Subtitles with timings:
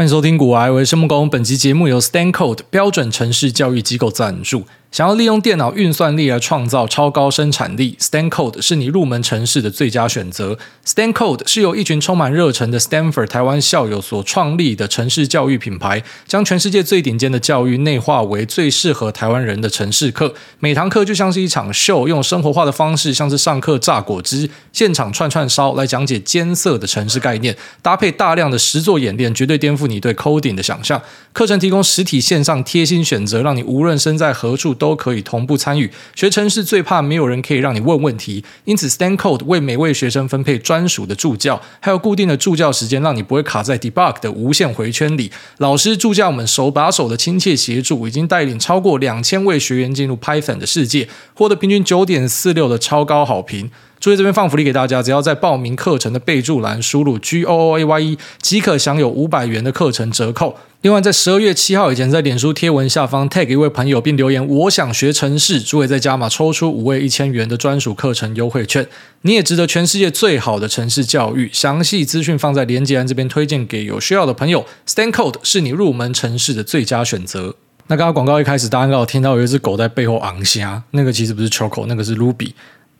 [0.00, 1.28] 欢迎收听古癌，我是生木工。
[1.28, 4.64] 本期节目由 stanCode 标准城市教育机构赞助。
[4.90, 10.58] 想要利用电脑运算力来创造超高生产力，stanCode 是你入门城市的最佳选择。
[10.84, 20.34] stanCode 是由一群充满热忱的 Stanford 台湾校友所创立的城市教育品牌，将全世界最顶尖的教育内化为最适合台湾人的城市课。
[20.58, 31.00] 每堂课就像是一场秀，用生活化的方式，像是上课榨果汁、现场串串烧来讲解艰涩的城市概念，搭配大量的实作演练，绝对颠覆你对 coding 的想象。
[31.32, 34.74] 课程提供实体、线上贴心选择，让你无论身在何处。
[34.80, 35.88] 都可以同步参与。
[36.16, 45.30] 学程式最怕没有人可以让你问问题，因此 Stand Code 为每位学生分配专属的助教，还有固定的助教时间，让你不会卡在 debug 的无限回圈里。
[45.58, 53.70] 老师助教们手把手的亲切协助，已经带领超过两千位学员进入 Python 的世界，获得平均九点四六的超高好评。
[54.00, 60.56] 注意这边放福利给大家，只要在报名课程的备注栏输入 G O O A Y E，即可享有五百元的课程折扣。
[60.80, 68.86] 另外，在十二月七号以前，在脸书贴文下方 tag 一位朋友，并留言“我想学城市”，诸位在加码抽出五位一千元的专属课程优惠券。
[69.20, 74.64] 你也值得全世界最好的城市教育，详细资讯放在连接栏这边，推荐给有需要的朋友。
[74.88, 77.54] stanCode 是你入门城市的最佳选择。
[77.88, 82.52] 那刚刚广告一开始，大家刚好听到有一只狗在背后昂虾，那个其实不是 Choco，那个是 Ruby。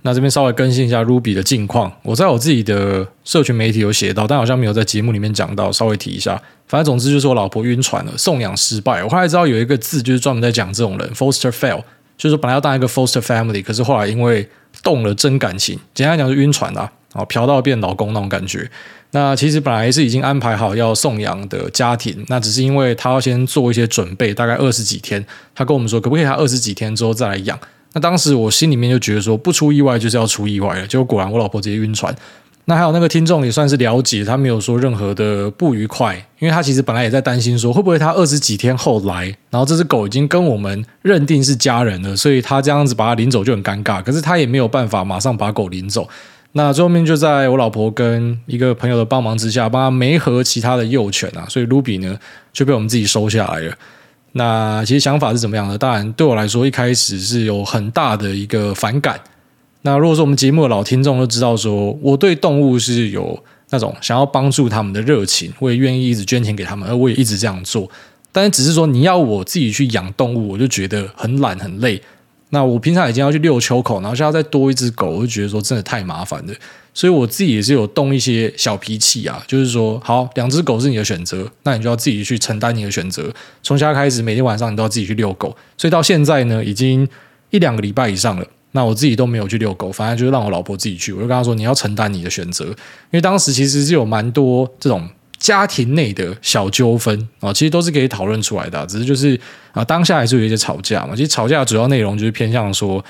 [0.02, 6.40] 那这边稍微更新一下 Ruby 的近况，我在我自己的社群媒体有写到，但好像没有在节目里面讲到，稍微提一下。
[6.66, 9.02] 反正总之就是我老婆晕船了，送养失败。
[9.04, 11.82] 我后来知道有一个字就是专门在讲这种人，foster fail，
[12.16, 14.48] 就是说本来要当一个 foster family，可是后来因为
[14.82, 18.70] 动了真感情，简单讲是晕船啦，啊，嫖到变老公那种感觉。
[19.10, 27.58] 那其实本来是已经安排好要送养的家庭，那只是因为他要先做一些准备，大概二十几天，他跟我们说可不可以他二十几天之后再来养。
[27.92, 30.86] 那当时我心里面就觉得说，不出意外就是要出意外了。
[30.86, 32.14] 结果果然，我老婆直接晕船。
[32.66, 44.00] 那还有那个听众也算是了解，他没有说任何的不愉快，因为他其实本来也在担心说，会不会他二十几天后来，然后这只狗已经跟我们认定是家人了，所以他这样子把它领走就很尴尬。
[44.00, 46.08] 可是他也没有办法马上把狗领走。
[46.52, 52.16] 那最后面就在我老婆跟一个朋友的帮忙之下，帮他媒合其他的幼犬啊，所以 Ruby 呢
[52.52, 53.74] 就被我们自己收下来了。
[54.32, 55.76] 那其实想法是怎么样的？
[55.76, 59.20] 当然，对我来说一开始是有很大的一个反感。
[59.82, 67.90] 那如果说我们节目的老听众都知道，说我对动物是有那种想要帮助他们的热情，我也愿意一直捐钱给他们，而我也一直这样做。
[68.30, 72.00] 但是只是说你要我自己去养动物，我就觉得很懒很累。
[72.50, 76.54] 那我平常已经要去遛秋口，然后现在再多一只狗，我就觉得说真的太麻烦了。
[76.92, 83.32] 所以我自己也是有动一些小脾气啊，就是说，好，两只狗是你的选择，那你就要自己去承担你的选择。
[83.62, 85.56] 从现在开始，每天晚上你都要自己去遛狗。
[85.78, 87.08] 所以到现在呢，已经
[87.50, 91.12] 一两个礼拜以上了，那我自己都没有去遛狗，反正就是让我老婆自己去。
[91.12, 92.74] 我就跟她说，你要承担你的选择，因
[93.12, 95.08] 为当时其实是有蛮多这种
[95.38, 99.38] 家庭内的小纠纷啊，其实都是可以讨论出来的，只是就是
[99.72, 101.14] 啊，当下还是有一些吵架嘛。
[101.14, 103.02] 其实吵架的主要内容就是偏向说。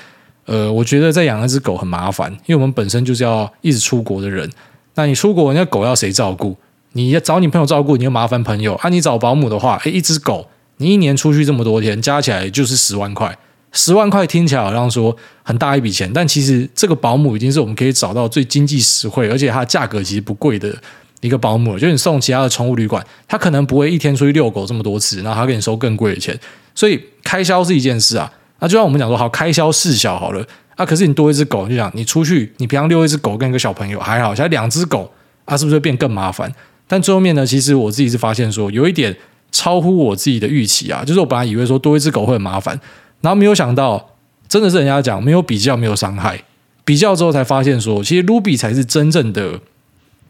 [0.51, 4.49] 呃，我觉得在养那只狗很麻烦，因为我们本身就是要一直出国的人。
[4.95, 6.57] 那你出国，那狗要谁照顾？
[6.91, 8.89] 你要找你朋友照顾，你又麻烦朋友啊。
[8.89, 13.37] 你找保姆的话，诶，一只狗，你一年出去这么多天，加起来就是十万块。
[13.71, 20.75] 十万块听起来好像说很大一笔钱，但其实这个保姆已经是我们可以找到最经济实惠，而且它的价格其实不贵的
[21.21, 21.79] 一个保姆。
[21.79, 26.37] 就是你送其他的宠物旅馆，它可能不会一天出去遛狗这么多次，然后它给你收更贵的钱。
[26.75, 28.29] 所以开销是一件事啊。
[28.61, 30.45] 那就像我们讲说，好，开销事小好了
[30.75, 35.11] 啊，可是你多一只狗，就讲你出去，你平常遛一只狗跟一个小朋友还好，现在两只狗
[35.45, 36.53] 啊，是不是会变更麻烦？
[36.87, 39.17] 但最后面呢，其实我自己是发现说，有一点
[39.51, 42.79] 超乎我自己的预期啊，就是我本来以为说多一只狗会很麻烦，
[43.21, 44.11] 然后没有想到，
[44.47, 46.43] 真的是人家讲没有比较没有伤害，
[46.85, 49.59] 比较之后才发现说，其实 Ruby 才是真正的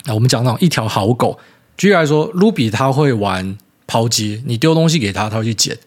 [0.05, 1.37] 啊，我们讲那种一条好狗。
[1.77, 5.77] 举例来说，Ruby 它会玩抛接，你丢东西给它，它会去捡。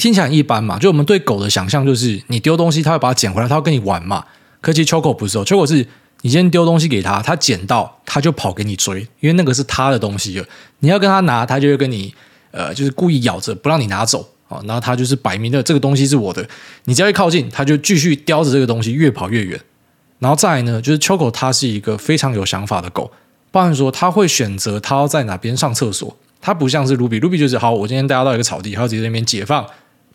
[0.00, 4.24] 听起来一般嘛，就我们对狗的想象就是你丢东西，它会把它捡回来，它会跟你玩嘛。
[4.62, 5.86] 可其实 Choco 不是哦秋狗是
[6.22, 10.46] 你先丢东西给它，它捡到它就跑给你追，因为那个是它的东西了。
[10.78, 12.14] 你要跟他拿，它就会跟你
[12.50, 14.62] 呃，就是故意咬着不让你拿走啊。
[14.64, 16.48] 然后它就是摆明的这个东西是我的，
[16.84, 19.60] 你只要一靠近，它就继续叼着这个东西越跑越远。
[20.18, 23.12] 然后再来呢，就是 Choco 它是一个非常有想法的狗，
[23.50, 29.66] 包含说它会选择它要在哪边上厕所，它不像是 Ruby，Ruby 就是好，我今天带它到一个草地，它要直接在那边解放。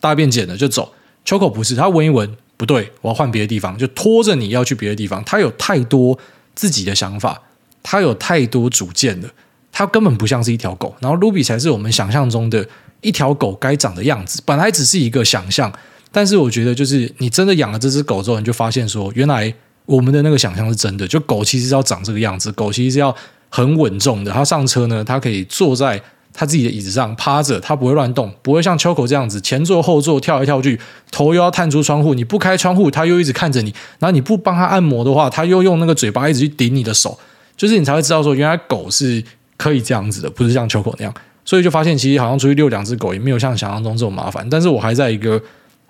[0.06, 0.92] 大便捡了就走
[1.24, 5.22] ，Choco 不是，他闻一闻不对，我要换别的地方，就拖着你要去别的地方。
[5.24, 6.16] 他有太多
[6.54, 7.42] 自己的想法，
[7.82, 9.28] 他有太多主见了，
[9.72, 10.94] 他根本不像是一条狗。
[11.00, 12.64] 然后 Ruby 才是我们想象中的
[13.00, 15.72] 一条狗该长的样子，本来只是一个想象，
[16.12, 19.52] 但是我觉得就是你真的养了这只狗之后，你就发现说，原来
[19.86, 23.14] 我们的那个想象是真的，就狗其实要长这个样子，狗其实是要
[23.48, 24.30] 很稳重的。
[24.30, 26.00] 它上车呢，它可以坐在。
[26.36, 30.78] 他自己的椅子上趴着，他不会乱动，不会像秋口这样子前坐后坐跳来跳去，
[31.10, 37.18] 头又要探出窗户，你不开窗户，他又一直看着你，然后你不帮他按摩的话，他又用那个嘴巴一直去顶你的手，
[37.56, 39.24] 就是你才会知道说，原来狗是
[39.56, 41.14] 可以这样子的，不是像秋口那样。
[41.44, 44.44] 所以就发现，其实好像出去遛两只狗也没有像想象中这么麻烦。
[44.50, 45.40] 但是我还在一个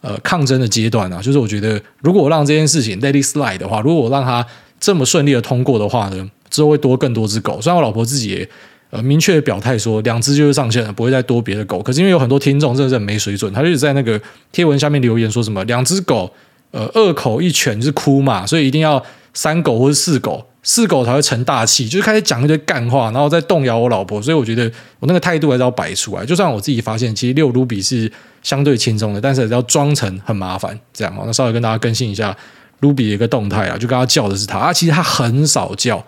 [0.02, 4.46] 呃抗争的阶段啊，就是我觉得，如果我让这件事情 let it slide 的话，如果我让它
[4.78, 7.58] 这么顺利的通过的话呢，之后会多更多只狗。
[7.58, 8.46] 虽然我老婆自己
[8.90, 11.82] 呃明确表态说，两只就是上限了，不会再多别的狗。
[11.82, 14.20] 可是因为有很多听众真的是没水准，他就在那个
[14.52, 16.32] 贴文下面留言说什么两只狗，
[16.70, 19.02] 呃二口一犬是哭嘛，所以一定要
[19.34, 20.46] 三狗或是四狗。
[20.68, 24.64] 四狗才会成大器，就是开始讲一堆干话，然后再动摇我老婆，所以我觉得
[24.98, 26.26] 我那个态度还是要摆出来。
[26.26, 28.10] 就算我自己发现，其实六卢比是
[28.42, 31.22] 相对轻松的，但是还是要装成很麻烦这样哦。
[31.24, 32.36] 那稍微跟大家更新一下
[32.80, 36.04] 卢比的一个动态啊，就刚刚叫的是他啊，其实他很少叫，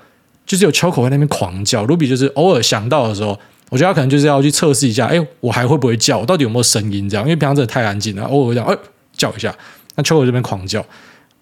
[0.48, 1.84] 就是有秋口在那边狂叫。
[1.84, 3.38] 卢比就是偶尔想到的时候，
[3.70, 6.18] 我觉得他可能就是要去测试一下，哎，我还会不会叫？
[6.18, 7.08] 我到底有没有声音？
[7.08, 8.76] 这样，因为平常真的太安静了，偶尔这样，哎，
[9.12, 9.54] 叫一下。
[9.94, 10.84] 那秋口这边狂叫。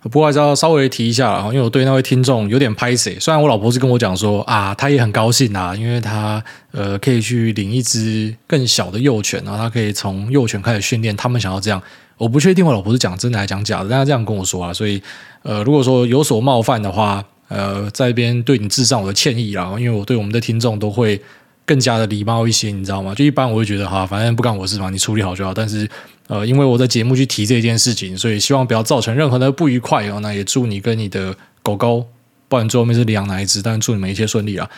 [0.03, 3.19] 不过还是要稍微提一下，因为我对那位听众有点拍谢。
[3.19, 11.17] 虽然我老婆是跟我讲说啊，她也很高兴啊，因为她呃可以去领一只更小的幼犬，然后她可以从幼犬开始训练。
[11.17, 11.83] 他们想要这样，
[12.19, 14.73] 我不确定我老婆是讲真的还是讲假的，但她这样跟我说啊。
[14.73, 15.03] 所以
[15.43, 19.75] 呃，如果说有所冒犯的话，呃，在一边对你致上我的歉意啦。
[19.79, 21.21] 因为我对我们的听众都会
[21.65, 23.15] 更加的礼貌一些，你知道吗？
[23.15, 25.53] 就一般我会觉得哈，反正不干我事嘛，你处理好就好。
[25.55, 25.89] 但是。
[26.29, 30.19] 呃，因为我在节目去提这件事情，所以希望不要造成任何的不愉快哦。
[30.19, 31.33] 那也祝你跟你的
[31.63, 32.01] 狗狗，
[32.49, 34.69] 不管最后面是领养哪一只，但祝你们一切顺利啊。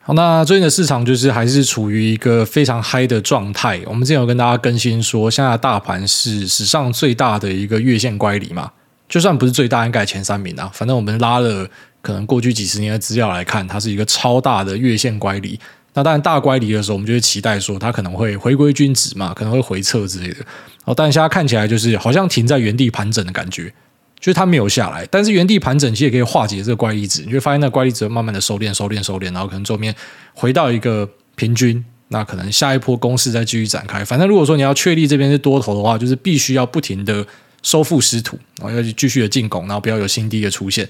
[0.00, 3.80] 好，那最近的市场就是还是处于一个非常嗨的状态。
[3.86, 8.72] 我们之前有跟大家更新说，现在大盘是史上最大的一个月线乖离嘛，
[9.08, 10.68] 就算不是最大，应该前三名啊。
[10.74, 11.70] 反正我们拉了
[12.00, 15.58] 可能过去几十年的资料来看，它是一个超大的月线乖离。
[15.94, 20.36] 那当然大乖离的时候，我们就会期待说它可能会回归均值嘛，可能会回撤之类的。
[20.84, 23.64] 哦，但现在看起来就是好像停在原地盘整的感觉，
[24.20, 25.06] 就是它没有下来。
[25.10, 29.94] 但是原地盘整其实也可以化解这个乖离值，你会发现那乖离值慢慢的收敛、收敛、收敛，然后可能后面
[30.34, 31.84] 回到一个平均。
[32.10, 34.02] 那可能下一波攻势再继续展开。
[34.02, 37.26] 反正如果说你要确立这边是多头的话，就是必须要不停的
[37.62, 40.88] 收复失土，然后要继续的进攻，然后不要有新低的出现。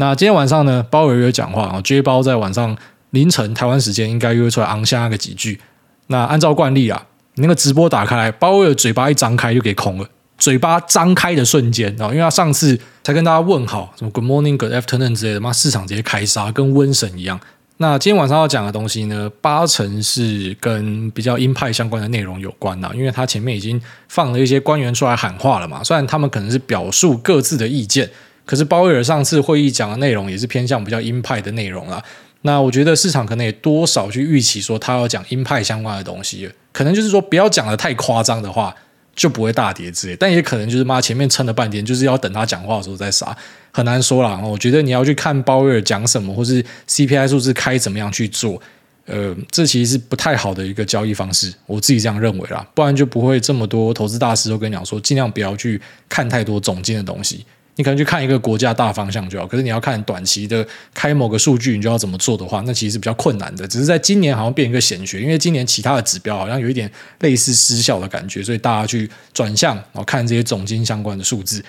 [0.00, 2.76] 那今天晚上呢，鲍尔有讲话啊，J 包在晚上
[3.10, 5.60] 凌晨台湾时间应该又会出来昂下那个几句。
[6.06, 7.04] 那按照惯例啊。
[7.34, 10.08] 你那个直播打开，鲍威尔嘴巴一张开就给空了。
[10.38, 17.38] 嘴巴张开的瞬间，然后因为他上次才跟大家问好，什么 Good morning, Good afternoon 之类的，妈市场直接开杀，跟瘟神一样。
[17.76, 25.84] 那今天晚上要讲的东西呢，八成是跟比较鹰派相关的内容有关的，因为他前面已经放了一些官员出来喊话了嘛。
[25.84, 28.10] 虽然他们可能是表述各自的意见，
[28.48, 32.02] 可是鲍威尔上次会议讲的内容也是偏向比较鹰派的内容啦。
[32.40, 36.48] 那我觉得市场可能也多少去预期说他要讲鹰派相关的东西。
[36.72, 38.74] 可能就是说，不要讲的太夸张的话，
[39.14, 40.16] 就不会大跌之类。
[40.16, 43.36] 但也可能就是妈前面撑了半天，就是要等他讲话的时候再杀，
[43.70, 44.40] 很难说啦。
[44.42, 48.58] 我觉得你要去看鲍威尔讲什么，或是 CPI 数字开怎么样去做，
[49.04, 51.52] 呃，这其实是不太好的一个交易方式。
[51.66, 55.78] 我自己这样认为啦，不然就不会这么多投资大师都跟你讲说，尽量不要去
[56.08, 57.44] 看太多总经的东西。
[57.78, 63.64] 你可能去看一个国家大方向就好，可是你要看短期的开某个数据，你就要怎么做的话，那其实是比较困难的。
[63.68, 66.90] 只是在今年好像变一个显学，因为今年其他的指标好像有一点
[67.20, 71.64] 类似失效的感觉，所以大家去转向然后看这些总金相关的数字。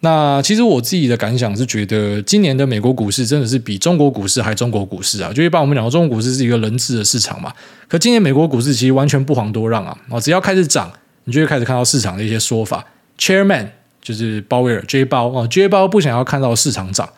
[0.00, 5.32] 那其实我自己的感想是觉得，今年的美国股市真的是比中国股市还中国股市啊！
[5.32, 7.50] 就一般我们讲到中国股市是一个人治的市场嘛，
[7.88, 9.96] 可今年美国股市其实完全不遑多让啊！
[10.10, 10.92] 哦，只要开始涨，
[11.24, 12.84] 你就会开始看到市场的一些说法
[13.18, 13.68] ，Chairman。
[14.04, 17.08] 就是鲍威尔 J 包哦，J 包不想要看到市场涨，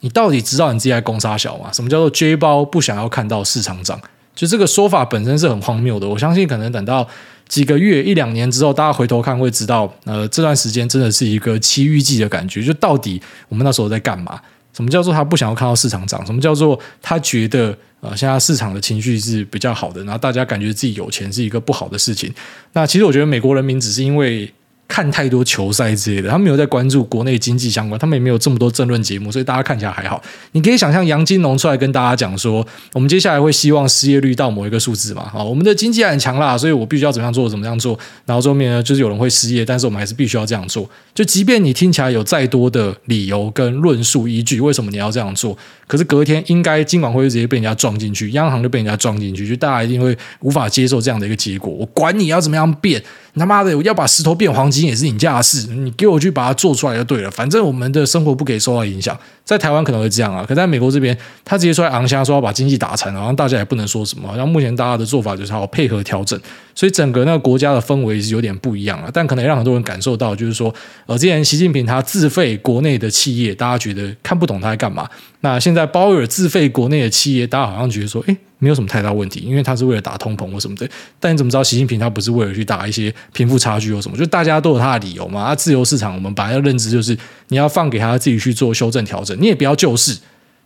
[0.00, 1.68] 你到底知道你自己在攻杀小吗？
[1.72, 4.00] 什么叫做 J 包不想要看到市场涨？
[4.36, 6.08] 就这个说法本身是很荒谬的。
[6.08, 7.04] 我相信可能等到
[7.48, 12.62] 几个月一两年之后，大家回头看会知道，呃，这段时间真的是一个奇遇记的感觉。
[12.62, 14.40] 就到底我们那时候在干嘛？
[14.72, 16.24] 什么叫做他不想要看到市场涨？
[16.24, 22.32] 什么叫做他觉得呃现在市场的情绪是比较好的，然后大家感觉自己有钱是一个不好的事情？
[22.74, 24.48] 那其实我觉得美国人民只是因为。
[24.88, 30.20] 看太多球赛之类的，他们没有在关注国内经济相关，他们也没有这么多政论节目，所以大家看起来还好。
[30.52, 35.28] 你可以想象杨金龙出来跟大家讲说，我们接下来会希望失业率到某一个数字嘛？
[35.30, 37.96] 好，我们的经济很强啦，所以我必须要怎么样做，怎么样做。
[38.24, 40.88] 然后后面呢，就是有人会失业，但是我们还是必须要这样做。
[41.14, 45.56] 就即便你听起来有再多的理由跟论述依据，为什么你要这样做？
[45.86, 51.70] 可是隔天应该金管会直接被人家撞进去，央行就被人家撞进去，就大家一定会无法接受这样的一个结果。
[51.70, 53.02] 我管你要怎么样变，
[53.34, 54.77] 他妈的我要把石头变黄金。
[54.78, 57.30] 金也是你家的事，你给我去把它做出来就对了。
[57.30, 59.18] 反正我们的生活不给受到影响。
[59.44, 64.28] 在台湾可能会这样啊，可在美国这边，他直接出来昂瞎说要把经济打残，好像大家也不能说什么。
[64.28, 66.38] 好像目前大家的做法就是好配合调整，
[66.74, 69.10] 所以整个那个国家的氛围是有点不一样了。
[69.10, 70.74] 但可能让很多人感受到，就是说，
[71.06, 75.08] 呃，之前习近平他自废国内的企业，大家觉得看不懂他在干嘛。
[75.40, 80.88] 那现在鲍威尔自废国内的企业，大家好像觉得说，诶，没有什么太大问题，因为他是为了打通膨或什么的。
[81.20, 84.16] 但你怎么知道习近平他不是为了去打一些贫富差距或什么？
[84.16, 85.42] 就大家都有他的理由嘛。
[85.42, 87.16] 啊，自由市场，我们本来要认知就是
[87.48, 90.18] 你要放给他自己去做修正调整，你也不要救市。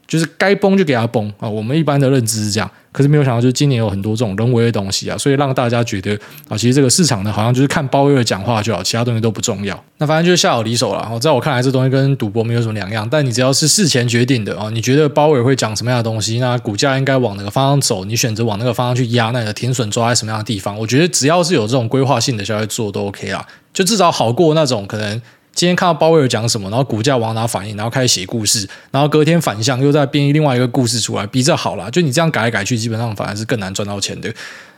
[0.07, 1.49] 就是该崩就给它崩啊！
[1.49, 6.15] 我们一般的认知是这样，可是没有想到，就是今年有很多这种人为的东西啊，所以让大家觉得
[6.49, 9.83] 啊，其实这个市场呢，好像就是看鲍威尔讲话就好，其他东西都不重要。
[9.99, 11.19] 那反正就是下好离手了。
[11.19, 13.09] 在我看来，这东西跟赌博没有什么两样。
[13.11, 20.79] 但你只要是事前决定的啊，你觉得鲍威尔会讲什么样的东西，那股价应该往哪个方向走，你选择往那个方向去压，那你的停损抓在什么样的地方？
[20.79, 25.23] 我觉得只要是有这种规划性的消息做都 OK 啦，就至少好过那种可能。
[25.55, 31.89] 今天看到鲍威尔讲什么，然后股价往哪反应，然后开始写故事，然后隔天反向又再编另外一个故事出来，比这好啦。
[31.91, 34.33] 就你这样改来改去，基本上反而是更难赚到钱的。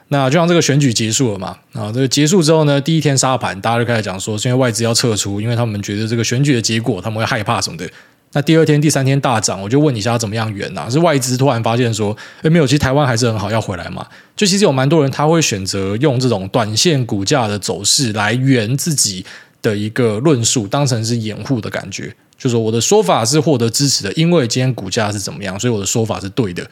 [0.09, 7.88] 那就像这个选举结束了嘛，啊，这个结束之后呢，第一天杀盘，大家就开始讲说，是因为外资要撤出，因为他们觉得这个选举的结果他们会害怕什么的。
[8.33, 10.90] 那第二天、第三天大涨，我就问你一下怎么样圆啊？
[10.90, 14.04] 是外资突然发现说，诶，没有，其实台湾还是很好，要回来嘛？
[14.37, 19.25] 就其实有蛮多人他会选择用这种短线股价的走势来圆自己。
[19.64, 26.68] 的一个论述当成是掩护的感觉，就说我的说法是获得支持的，因为今天股价是怎么样，所以我的说法是对的，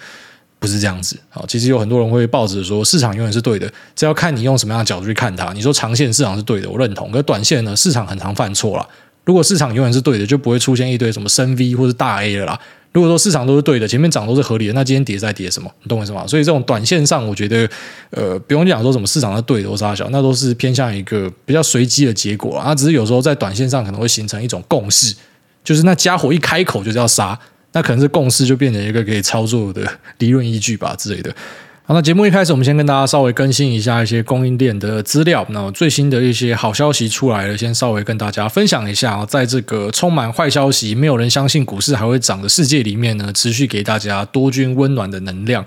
[0.59, 1.43] 不是这样子啊。
[1.49, 5.55] 其实有很多人会报纸说市场永远是对的，这要看你用什么样的角度去看它。
[5.55, 8.87] 你说长线市场是对的，我认同；可短线呢，市场很常犯错了。
[9.25, 12.61] 如果市场永远是对的，就不会出现一堆什么深 V 或者大 A 了啦。
[12.93, 15.71] 如果说市场都是对的，前面涨都是合理的，那今天跌在跌什么？
[15.83, 16.27] 你懂我意思吗？
[16.27, 17.69] 所以这种短线上，我觉得
[18.11, 22.75] 呃不用讲说什么市场是对多杀小，那都是偏向一个比较随机的结果啊。
[22.75, 25.15] 只是有时候在短线上可能会形成一种共识，
[25.65, 27.39] 就是那家伙一开口就是要杀，
[27.73, 31.35] 那可能是共识就变成一个可以操作的理论依据吧之类的。
[31.95, 35.45] 那节目一开始，我们先跟大家稍微更新一下一些供应链的资料。
[35.51, 39.27] 那最新的一些好消息出来了，先稍微跟大家分享一下。
[39.27, 45.63] 在这个充满坏消息、没有人相信股市还会涨的世界里面呢，持续给大家多军温暖的能量。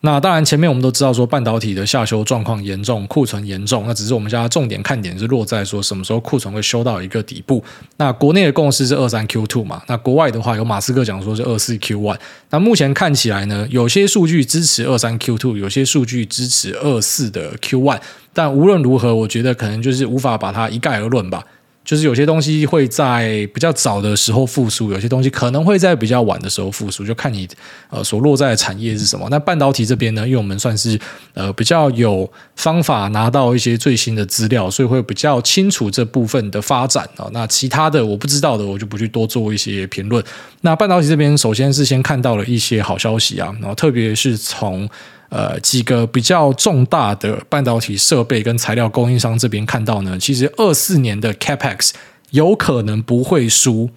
[0.00, 3.84] 那当然，前面我们都知道说半导体的下修状况严重，库存严重。
[3.84, 7.62] 那只是我们现在重点看点是落在说什么时候库存会修到一个底部。
[7.96, 9.82] 那国内的共识是二三 Q two 嘛？
[9.88, 12.16] 那国外的话有马斯克讲说是二四 Q one。
[12.50, 18.00] 那目前看起来呢，有些数据支持二三 Q two，有些数据支持二四的 Q one。
[18.32, 21.42] 但无论如何，我觉得可能就是无法把它一概而论吧。
[21.88, 27.48] 就是有些东西会在比较早的时候复苏，有些东西可能会在比较晚的时候复苏，就看你
[27.88, 29.26] 呃所落在的产业是什么。
[29.30, 31.00] 那半导体这边呢，因为我们算是
[31.32, 37.26] 呃比较有方法拿到一些最新的资料，所以会比较清楚这部分的发展啊。
[37.32, 40.22] 那其他的我不知道的，我就不去多做一些评论。
[40.60, 44.86] 那半导体这边首先是先看到了一些好消息啊，然后特别是从。
[45.30, 51.90] 呃，几个比较重大的半导体设备跟材料供应商这边看到呢，其实二四年的 Capex
[52.30, 53.90] 有可能不会输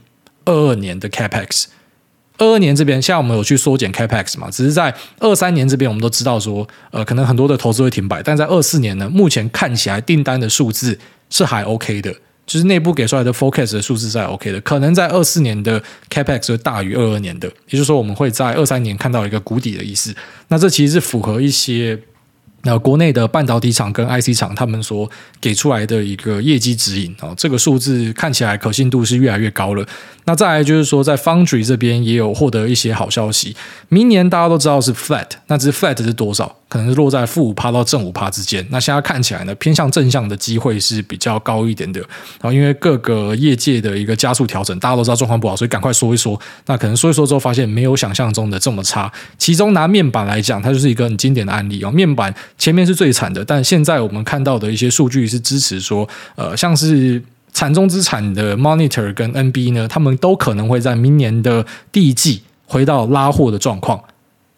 [0.46, 1.66] 二二年的 Capex。
[2.38, 10.98] 二二年这边，现在我们有去缩减 Capex 嘛，只是在二三年这边，我们都知道说，呃，可能很多的投资会停摆，但在二四年呢，目前看起来订单的数字
[11.30, 12.14] 是还 OK 的。
[12.52, 20.14] 就是内部给出来的 forecast 的数字是 OK 的，可能在二四年的 capex 会大于二二年的，也就是说我们会在二三年看到一个谷底的意思。
[20.50, 21.98] 那这其实是符合一些。
[22.64, 29.84] 那国内的半导体厂跟 IC 厂，他们所给出来的一个业绩指引啊，这个数字看起来可信度是越来越高了。
[30.26, 33.56] 那再来就是说，在 Foundry 这边也有获得一些好消息。
[33.90, 36.56] 明年大家都知道是 flat，那只是 flat 是多少？
[36.72, 38.66] 可能是落在负五趴到正五趴之间。
[38.70, 42.00] 那现在看起来呢，偏向正向的机会是比较高一点的。
[42.00, 46.40] 然后因为各个业界的一个加速调整，大家都知道状况不好，所以赶快说一说。
[46.68, 49.12] 那可能说一说之后，发现没有想象中的这么差。
[49.38, 51.92] 其中拿面板来讲，它就是一个很经典的案例哦。
[51.92, 64.02] 面板前面是最惨的，但现在我们看到的一些数据是支持说，呃，像是惨中之惨的 Monitor 跟 NB 呢，他们都可能会在明年的第一季回到拉货的状况。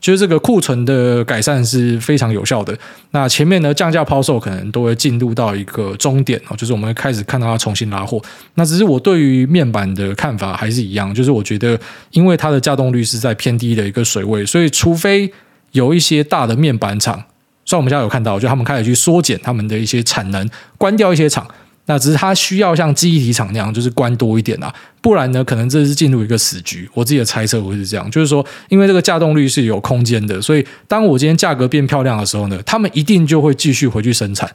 [0.03, 2.77] 就是这个库存的改善是非常有效的。
[3.12, 8.22] 那前面呢，降价抛售可能都会进入到一个终点哦，就是我们开始看到它重新拉货。
[8.55, 11.79] 那只是我对于面板的看法还是一样，就是我觉得
[12.12, 15.31] 因为它的稼动率是在偏低的一个水位，所以除非
[15.72, 17.24] 有一些大的面板厂，
[17.63, 20.45] 虽然我们现在有看到，就他们开始去缩减他们的一些产能，
[20.77, 21.48] 关掉一些厂。
[21.86, 26.90] 那只是它需要像记忆体厂那样，就是关多一点啊，不然呢，可能这是进入一个死局。
[26.94, 34.50] 我自己的猜测会是这样，就是说，因为这个架动率是有空间的，所以当我今天价格变漂亮的时候呢，他们一定就会继续回去生产。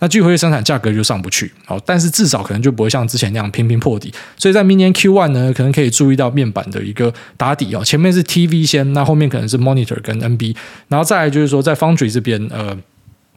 [0.00, 1.48] 那聚会生产价格就上不去。
[1.64, 4.12] 好，但是至少可能就不会像之前那样频频破底。
[4.36, 10.56] 所以在明年 Q1 呢，可能可以注意到面板的一个打底哦，前面是 TV 先，那后面可能是 Monitor 跟 NB，
[10.88, 12.76] 然后再来就是说在 Foundry 这边，呃。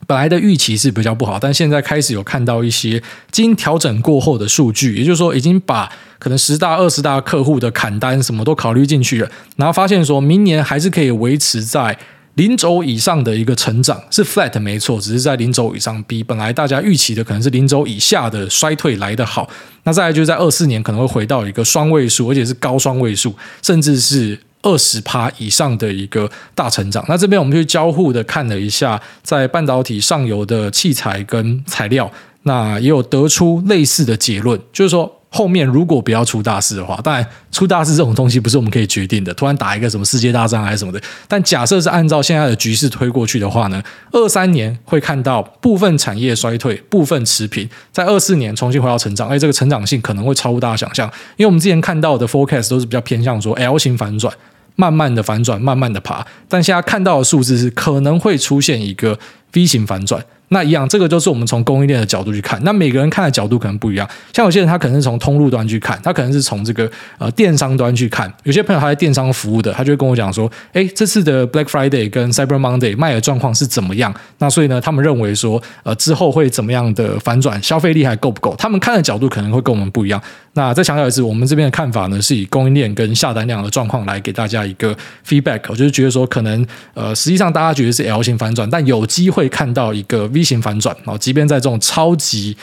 [0.07, 11.97] 本来的预期是比较不好，但现在开始有看到一些经调整过后的数据，也就是说已经把可能十大、二十大客户的砍单什么都考虑进去了，然后发现说明年还是可以维持在
[12.35, 19.49] 零轴以上的一个成长，是 flat 没错，只是在零轴以上，比本来大家预期的可能是零轴以下的衰退来得好。
[19.83, 24.39] 那再来就是在二四年可能会回到一个双位数，而且是高双位数，甚至是。
[24.65, 32.11] 二十趴以上的一个大成长，那这边我们去交互的看了一下，在半导体上游的器材跟材料，
[32.43, 35.21] 那也有得出类似的结论，就是说。
[35.31, 39.33] 后面如果不要出大事的话，当然出大事这种东西不是我们可以决定的。
[39.33, 51.05] 突然打一个什么世界大战还是什么的，但假设是按照现在的局势推过去的话呢，二三年会看到部分产业衰退，部分持平，在二四年重新回到成长，而这个成长性可能会超乎大家想象。
[51.35, 54.33] 因为我们之前看到的 forecast 都是比较偏向说 L 型反转，
[54.75, 59.17] 慢慢的反转，慢慢的爬，但现在看到的数字是可能会出现一个
[59.53, 60.25] V 型反转。
[60.49, 62.61] 那一样，这个就是我们从供应链的角度去看。
[62.63, 64.07] 那每个人看的角度可能不一样。
[64.31, 68.31] 像有些人他可能是从通路端去看，他可能是从这个呃电商端去看。
[68.43, 77.61] 有些朋友他在电商服务的，他就会跟我讲说：“诶，这次的 Black Friday 跟 Cyber Monday 卖的状况是怎么样？”那所以呢，他们认为说，呃，之后会怎么样的反转？
[77.63, 78.55] 消费力还够不够？
[78.57, 80.21] 他们看的角度可能会跟我们不一样。
[80.53, 84.95] 那再强调一次，我们这边的看法呢，是以供应链跟下单量的状况来给大家一个
[85.27, 85.59] feedback。
[85.67, 91.17] 我就是觉得说，可能呃，实际上大家觉得是 L 型反转，但有机会看到一个 V 型反转啊。
[91.17, 92.55] 即便在这种超级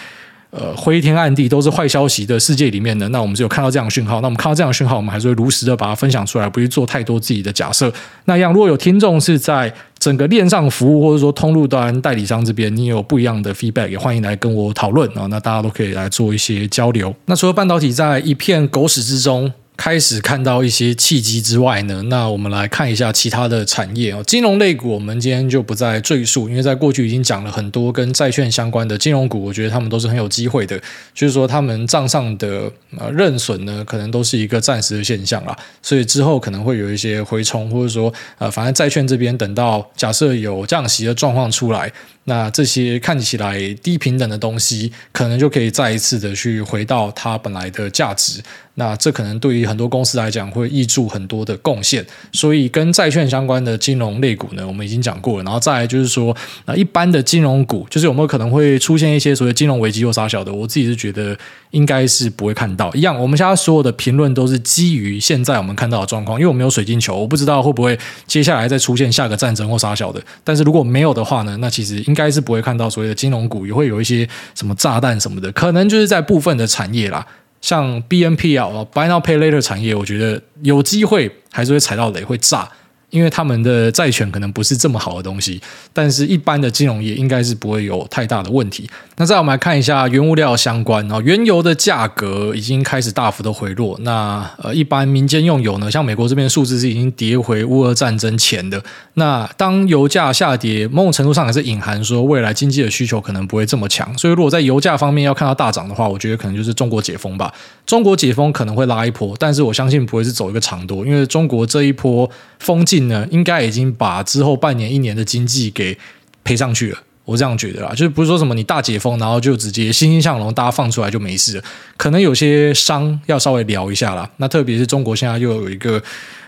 [0.50, 4.20] 呃灰天暗地都是坏消息的世界里面呢，那我们只有看到这样的讯号。
[4.20, 7.92] 那我们看到这样的讯号，我们还是会如实的把它分享出来，不去做太多自己的假设。
[8.26, 15.26] 那样，如果有听众是在整个链上服务，或者说通路端代理商这边，你有不一样的 feedback，也欢迎来跟我讨论啊。
[15.30, 17.14] 那大家都可以来做一些交流。
[17.26, 19.50] 那除了半导体在一片狗屎之中，
[19.82, 24.22] 开始看到一些契机之外呢，那我们来看一下其他的产业哦。
[24.24, 30.80] 金融类股我们今天就不再赘述，因为在过去已经讲了很多跟债券相关的金融股，我觉得他们都是很有机会的。
[31.12, 41.92] 就是说，他们账上的呃认损呢，可能都是一个暂时的现象啦，所以之后可能会有一些回冲，或者说呃，反正债券这边等到假设有降息的状况出来。
[42.24, 48.40] 那这些看起来低平等的东西，可能就可以再一次的去回到它本来的价值。
[48.74, 52.06] 那这可能对于很多公司来讲，会挹注很多的贡献。
[52.32, 55.44] 所以跟债券相关的金融类股呢，我们已经讲过了。
[55.44, 60.52] 然后再来就是说，那一般的金融股，就是有没有可能会出现一些所谓金融危机或啥小的？
[60.52, 61.36] 我自己是觉得
[61.72, 62.90] 应该是不会看到。
[62.94, 70.22] 一样，我们现在所有的评论都是基于现在我们看到的状况，因为我没有水晶球，我不知道会不会接下来再出现下个战争或啥小的。
[70.44, 77.26] 但是如果没有的话呢，那其实应该是不会看到所谓的金融股也会有一些什么炸弹什么的，可能就是在部分的产业啦，
[77.60, 82.68] 像 BNPL 啊、Buy Now Pay Later 产业，我觉得有机会还是会踩到雷，会炸。
[83.12, 85.60] 因为他们的债权可能不是这么好的东西，
[85.92, 88.88] 但是一般的金融业应该是不会有太大的问题。
[89.16, 93.96] 那再我们来看一下原物料相关啊，原油的价格已经开始大幅的回落。
[94.00, 98.82] 那呃，一般民间用油呢，像美国这边数字是已经跌回乌俄战争前的。
[99.14, 104.16] 那当油价下跌，某种程度上也是隐含说未来经济的需求可能不会这么强。
[104.16, 107.52] 所以如果在油价方面要看到大涨的话，我觉得可能就是中国解封吧。
[107.84, 115.96] 中国解封可能会拉一波，但是我相信不会是走一个长多，因为中国这一波封禁呢，应该已经把之后半年、一年的经济给
[116.44, 116.98] 赔上去了。
[117.24, 121.64] 我这样觉得啦，就是不是说什么你大解封，然后就直接欣欣向荣，大家放出来就没事了。
[121.96, 124.28] 可能有些伤要稍微聊一下啦。
[124.38, 126.02] 那特别是中国现在又有一个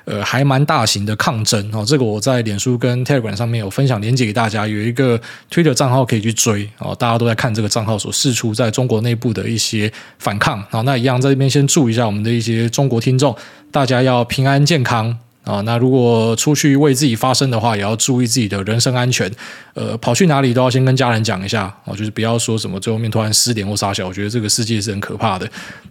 [0.05, 6.93] 呃还蛮大型的抗争哦，这个我在脸书跟 Telegram 上面有分享链接给大家，有一个 Twitter 账号可以去追哦。
[6.99, 10.61] 大家都在看这个账号所释出在中国内部的一些反抗。
[10.71, 13.35] 好，那一样在这边先祝一下我们的一些中国听众，
[13.71, 15.17] 大家要平安健康。
[15.45, 19.31] 啊，那如果出去为自己发声的话，也要注意自己的人身安全。
[19.75, 24.07] 呃，跑去哪里都要先跟家人讲一下啊，就是不要说什么最后面突然失联或撒小。
[24.09, 25.47] 我觉得这个世界是很可怕的。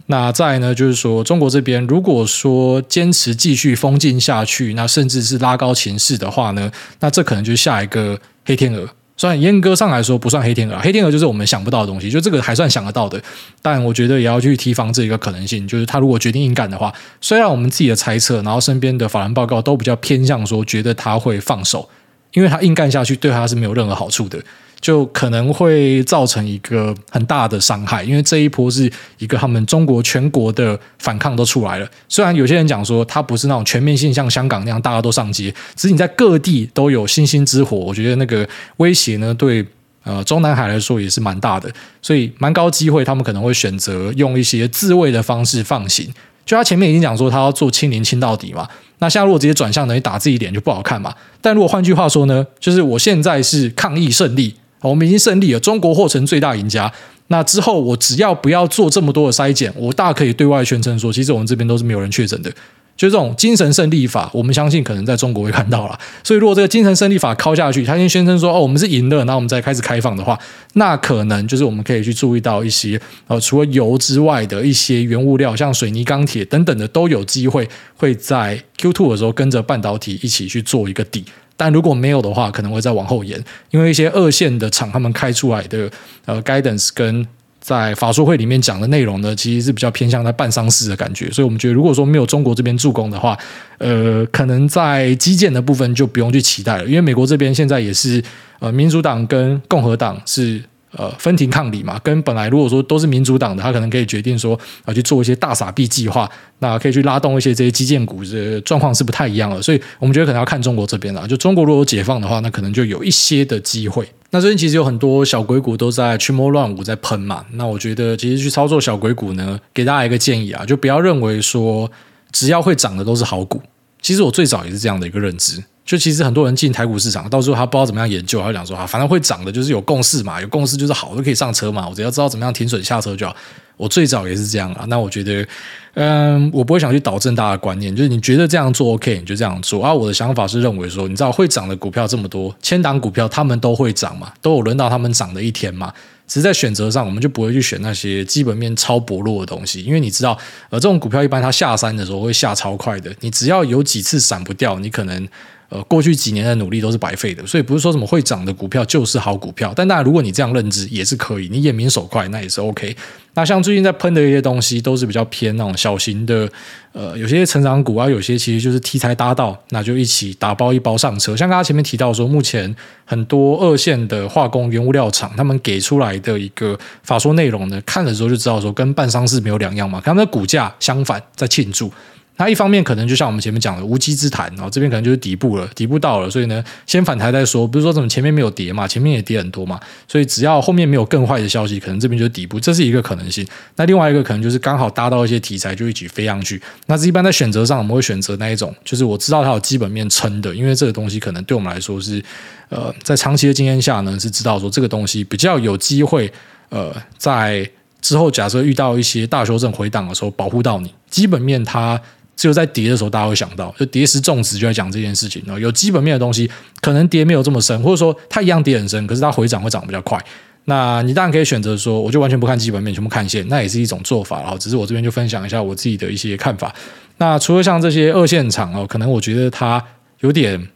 [0.06, 8.88] 那再呢，就是说中国这边如果说坚持继续封禁下去，那甚至是拉高情势的话呢，那这可能就是下一个黑天鹅。
[9.16, 13.22] 虽然严格上来说不算黑天鹅，黑天鹅就是我们想不到的东西，就这个还算想得到的，
[13.62, 21.88] 但我觉得也要去提防这一个可能性，就是他如果决定硬干的话，虽然我们自己的猜测，然后身边的法人报告都比较偏向说觉得他会放手，
[22.32, 24.38] 因为他硬干下去对他是没有任何好处的。
[24.84, 31.88] 就可能会造成一个很大的伤害，因为这一波是一个他们中国全国的反抗都出来了。
[32.06, 37.78] 虽然有些人讲说它不是那种全面性像香港那样大家都上街，只是你在各地都有星星之火。
[37.78, 39.66] 我觉得那个威胁呢，对
[40.02, 46.12] 呃中南海来说也是蛮大的，所以蛮高机会他们可能会选择用一些自卫的方式放行。
[46.44, 48.68] 就他前面已经讲说他要做清零清到底嘛，
[48.98, 51.14] 那现在如果直接转向等于打自己脸就不好看嘛。
[51.40, 54.54] 但如果换句话说呢，就是我现在是抗疫胜利，
[54.90, 56.92] 我们已经胜利了，中国或成最大赢家。
[57.28, 62.50] 那之后我只要不要做这么多的筛检，我大可以对外宣称说，其实我们这边都是没有人确诊的。
[62.96, 65.98] 就这种精神胜利法，我们相信可能在中国会看到了。
[66.22, 70.38] 所以，如果这个精神胜利法敲下去，他先宣称说：“哦，我们是赢了，然后我们再开始开放的话，
[70.74, 81.24] 那可能就是我们可以去注意到一些呃，除了油之外的一些原物料，像水泥、钢铁等等的，都有机会会在 Q two 的时候跟着半导体一起去做一个底。
[81.56, 85.90] 但如果没有的话，可能会再往后延，因为一些二线的厂他们开出来的
[86.26, 87.26] 呃 guidance 跟。
[87.64, 93.34] 在法说会里面讲的内容呢，其实是比较偏向在办丧事的感觉，所以我们觉得，如果说没有中国这边助攻的话，
[93.78, 98.22] 呃，可能在基建的部分就不用去期待了，因为美国这边现在也是
[98.58, 100.62] 呃，民主党跟共和党是。
[100.96, 106.30] 呃，分庭抗礼嘛，跟本来如果说都是民主党的，他可能可以决定说啊，去做一些大傻币计划，
[106.60, 109.60] 那可以去拉动一些这些基建股，这状况是不太一样的。
[109.60, 111.26] 所以我们觉得可能要看中国这边了。
[111.26, 114.08] 就中国如果解放的话，那可能就有一些的机会。
[114.30, 117.44] 那最近其实有很多小鬼股都在群魔乱舞在喷嘛。
[117.52, 121.90] 那我觉得其实去操作小鬼股呢，给大家一个建议啊，就不要认为说
[122.32, 123.60] 只要会涨的都是好股。
[124.00, 125.62] 其实我最早也是这样的一个认知。
[125.84, 131.86] 就其实很多人进台股市场，到时候他不知道怎么样研究，他就讲说啊，反正会涨的，就是有共识嘛，有共识就是好，就可以上车嘛。
[131.86, 133.36] 我只要知道怎么样停损下车就好。
[133.76, 134.86] 我最早也是这样啊。
[134.88, 135.46] 那我觉得，
[135.94, 139.84] 嗯，我不会想去导正大家的观念，就是你觉得这样做 OK，你就这样做。
[139.84, 145.92] 啊，我的想法是认为说，你知道会涨的股票这么多，千档股票他们都会涨嘛，都有轮到他们涨的一天嘛。
[146.26, 150.38] 只是在选择上，我们就不会去选那些基本面超薄弱的东西，因为你知道，
[150.70, 155.28] 呃，这种股票一般它下山的时候会下超快的，你只要有几次闪不掉，你可能。
[155.68, 159.72] 呃，过去几年的努力都是白费的，所以不是说什么会涨的股票就是好股票。
[159.74, 162.96] 但当然，如果你这样认知也是可以，你眼明手快，那也是 OK。
[163.36, 166.48] 那像最近在喷的一些东西，都是比较偏那种小型的，
[166.92, 171.36] 呃，有些成长股啊，有些其实就是题材搭到，那就一起打包一包上车。
[171.36, 172.72] 像刚刚前面提到说，目前
[173.04, 181.90] 很多二线的化工原物料厂，他们给出来的一个法说内容呢，看的时候就知道说，跟办丧事没有两样嘛，他们的股价相反在庆祝。
[182.36, 187.66] 它一方面可能就像我们前面讲的无稽之谈，然后这边可能就是底部了，底部到了，所以呢，先反弹再说。
[187.66, 193.46] 不是说怎么前面没有跌嘛，前面也跌很多嘛，所以只要后面没有更坏的消息，可能这边就是底部，这是一个可能性。
[193.76, 196.60] 那另外一个可能就是刚好搭到一些题材，就一起飞上去。
[196.86, 202.20] 那这一般在选择上，我们会选择那一种，就是我知道它有基本面撑的，因为这个东西可能对我们来说是，
[202.68, 206.32] 呃，在长期的经验下呢，是知道说这个东西比较有机会，
[206.70, 207.70] 呃，在
[208.00, 212.00] 之后假设遇到一些大修正回档的时候，保护到你基本面它。
[212.36, 215.42] 只有在跌的时候，大家会想到，就跌时重视就在讲这件事情。
[215.46, 220.18] 然后有基本面的东西，可能跌没有这么深，或者说它一样跌很深，可是它回涨会涨比较快。
[220.64, 224.40] 那你当然可以选择说，我就完全不看基本面，全部看线，那也是一种做法。
[224.42, 226.74] 然后只是我这边就分享一下我自己的一些看法。
[227.18, 229.84] 那除了像这些二线厂哦，可能我觉得它
[230.20, 230.68] 有点。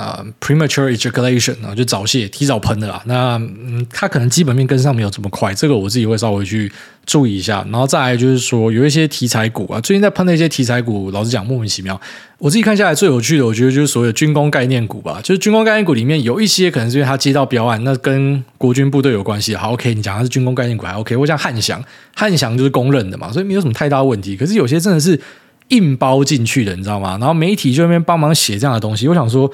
[0.00, 3.02] 啊、，premature ejaculation 啊，就早泄、提早喷的啦。
[3.04, 6.72] 那嗯，它可能基本面跟上没有这么快，这个我自己会稍微去
[7.04, 7.62] 注意一下。
[7.70, 12.00] 然后再来就是说，有一些题材股啊，最近在喷的一些题材股，老实讲莫名其妙。
[12.38, 15.20] 我自己看下来最有趣的，我觉得就是所谓的军工概念股吧。
[15.22, 19.54] 就是军工概念股里面有一些可能是因为它接到标案，那跟国军部队有关系。
[19.54, 21.14] 好，OK，你讲它是军工概念股还 OK。
[21.14, 21.84] 我讲汉翔，
[22.16, 24.34] 汉翔就是公认的嘛，所以没有什么太大问题。
[24.34, 25.20] 可是有些真的是
[25.68, 27.18] 硬包进去的，你知道吗？
[27.18, 29.52] 然后媒体就那边帮忙写这样的东西，我想说。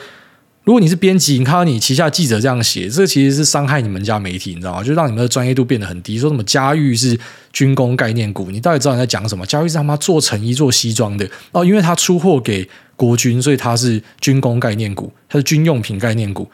[0.66, 4.83] 如果你是编辑，你看到你旗下记者这样写，这其实是伤害你们家媒体，你知道吗？
[4.83, 6.18] 就让你们的专业度变得很低。
[6.18, 7.16] 说什么嘉裕是
[7.52, 9.46] 军工概念股，你到底知道你在讲什么？
[9.46, 16.50] 嘉裕是他妈做成衣、做西装的哦，因为他出货给国军，所以他是军工概念股，他是军用品概念股。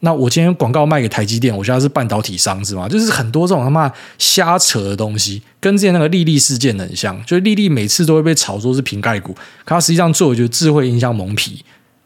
[0.00, 2.88] 那我今天广告卖给台积电，我现在是半导体商是吗？
[2.88, 7.16] 就是很多这种他妈瞎扯的东西，跟之前那个力立事件很像。
[7.24, 9.32] 就是力立每次都会被炒作是瓶盖股，
[9.64, 11.64] 可他实际上做的就是智慧音箱蒙皮。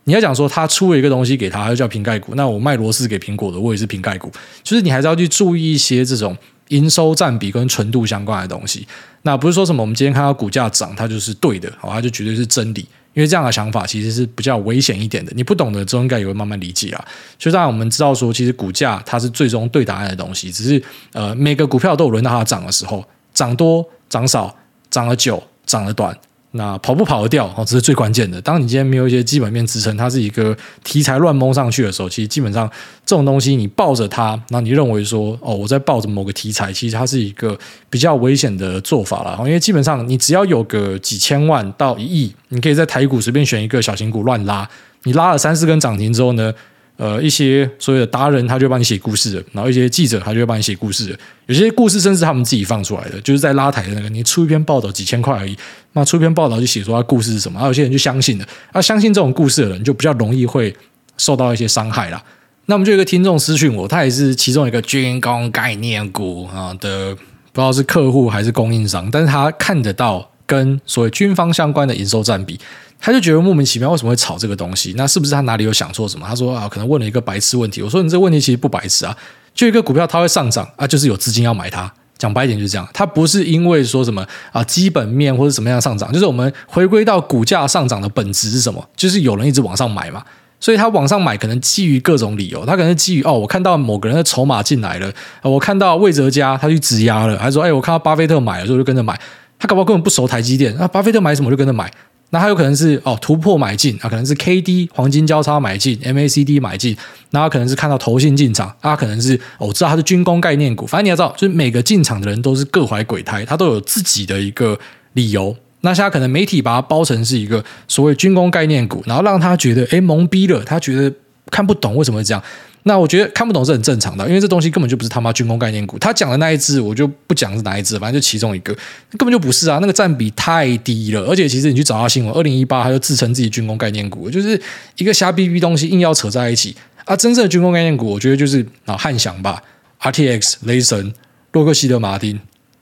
[0.09, 2.35] 你要讲说他出了一个东西给他，他就叫瓶盖股。
[2.37, 4.31] 那我卖螺丝给苹果的，我也是瓶盖股。
[4.62, 6.37] 就是你还是要去注意一些这种
[6.69, 8.87] 营收占比跟纯度相关的东西。
[9.23, 12.87] 那不是说什么我们今天看到股价涨，它就是对的，好，它就绝对是真理。
[13.14, 15.33] 因为这样的想法其实是比较危险一点的。
[15.35, 17.05] 你不懂的之后应该也会慢慢理解啊。
[17.37, 20.53] 就让我们知道说，其实股价它是最终对答案的东西。
[20.53, 20.81] 只是
[21.12, 24.55] 呃，每个股票都有轮到它涨的时候，涨多、涨少、
[24.88, 26.16] 涨了久、涨了短。
[26.57, 28.40] 那跑不跑得掉哦，这是最关键的。
[28.40, 32.69] 当你今天没有一些基本面支撑，它是一个题材乱蒙上去的时候，其实基本上
[33.05, 37.57] 这种东西你抱着它，那你认为说哦，我在抱着某个题材，其实它是一个
[37.88, 39.37] 比较危险的做法了。
[39.40, 44.69] 因为基本上你只要有个几千万到一亿，你可以在台股随便选一个小型股乱拉，
[45.05, 46.53] 你拉了三四根涨停之后呢，
[46.96, 51.18] 呃一些所谓的达人，他就帮你写故事的，然后一些记者他就会帮你写故事的。
[51.46, 55.56] 有些故事甚至他们自己放出来的，就是在拉抬的那个，你出一篇报道几千块而已，
[55.92, 60.74] 那出一篇报道就写出他故事是什么，然后有些人就相信了，啊，相信这种故事的人就比较容易会
[61.16, 62.22] 受到一些伤害啦。
[62.66, 72.59] 那我们就有一个听众私讯我，他也是其中一个军工概念股啊的，不知道是客户还是供应商，但是他看得到跟所谓军方相关的营收占比，
[72.98, 74.94] 他就觉得莫名其妙，为什么会炒这个东西？
[74.96, 76.26] 那是不是他哪里有想错什么？
[76.26, 77.82] 他说啊，可能问了一个白痴问题。
[77.82, 79.16] 我说你这个问题其实不白痴啊，
[79.54, 81.92] 就一个股票它会上涨啊，就是有资金要买它。
[82.16, 88.82] 讲白一点就是这样，它不是因为说什么啊基本面或者什么样上涨，就是我们回归到股价上涨的本质是什么？
[88.96, 90.24] 就是有人一直往上买嘛。
[90.59, 99.20] 所以他往上买，可能基于各种理由，他可能基于哦，我看到某个人的筹码进来了，我看到魏哲家他去质押了，还说哎，我看到巴菲特买了，所以我就跟着买。
[99.59, 101.90] 他搞不好根本不熟台积电，那巴菲特买什么就跟着买。
[102.31, 106.97] 那他有可能是哦突破买进啊，可能是 K D 黄金交叉买进，M A C D 买进，
[107.31, 114.77] 那他可能是看到投信进场，他可能是哦我知道他是军工概念股，反正你要知道，就是每个进场的人都是各怀鬼胎，他都有自己的一个
[115.12, 115.57] 理由。
[115.83, 121.14] 那现在可能媒体把它包成是一个所谓军工概念股，然后让他觉得哎懵逼了，他觉得
[121.53, 122.42] 看不懂为什么会这样。
[122.88, 125.99] 那我觉得看不懂是很正常的，因为这东西根本就不是他妈军工概念股。
[125.99, 128.72] 他讲的那一支我就不讲是哪一支，反正就其中一个，
[129.18, 131.22] 根本就不是啊，那个占比太低了。
[131.22, 134.61] 而且其实你去找他新闻，二零一八他就自称自己军工概念股，就是
[134.99, 137.16] 一个瞎逼逼东西硬要扯在一起啊。
[137.16, 139.61] 真正的军工概念股，我觉得就是啊汉翔吧
[140.01, 141.12] ，RTX、雷神、
[141.53, 142.38] 洛克希德马丁。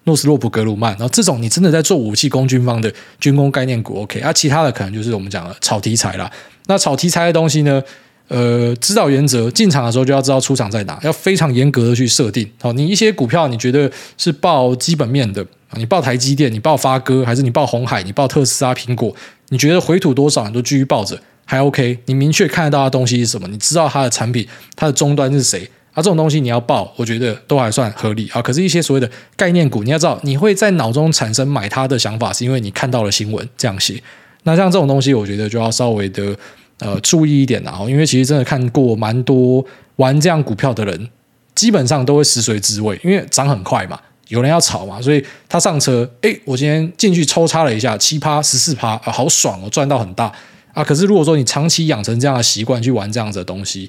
[0.07, 6.31] 诺斯洛普格鲁曼，然后这种你真的在做武器供军方的军工概念股，OK，啊，其他的可能就是我们讲的炒题材啦。
[6.67, 7.83] 那炒题材的东西呢，
[8.29, 12.51] 呃，指导原则进场的时候就要知道出场在哪，要非常严格的去设定。
[12.61, 15.45] 好，你一些股票你觉得是报基本面的，
[15.77, 19.15] 你报台积电，你报发哥，还是你报红海，你报特斯拉、苹果，
[19.51, 21.99] 你觉得回吐多少你都继续抱着，还 OK。
[22.07, 23.47] 你明确看得到的东西是什么？
[23.49, 25.69] 你知道它的产品，它的终端是谁？
[25.93, 28.43] 啊，这种东西你要报，我觉得都还算合理啊。
[28.43, 34.03] 可是，一些所谓的概念股，你要知道，你会在脑中产生买它的想法，是因为你看到了新闻这样写。
[34.43, 36.37] 那像这种东西，我觉得就要稍微的
[36.79, 37.79] 呃注意一点啦。
[37.89, 39.65] 因为其实真的看过蛮多
[39.97, 41.09] 玩这样股票的人，
[41.55, 50.33] 基本上都会食髓知味，因为涨很快嘛，有人要炒嘛，所以他上车，诶，我今天进去抽插了一下，七趴十四趴啊，好爽哦，赚到很大
[50.73, 50.83] 啊。
[50.83, 53.89] 可是如果说你长期养成这样的习惯去玩这样子的东西，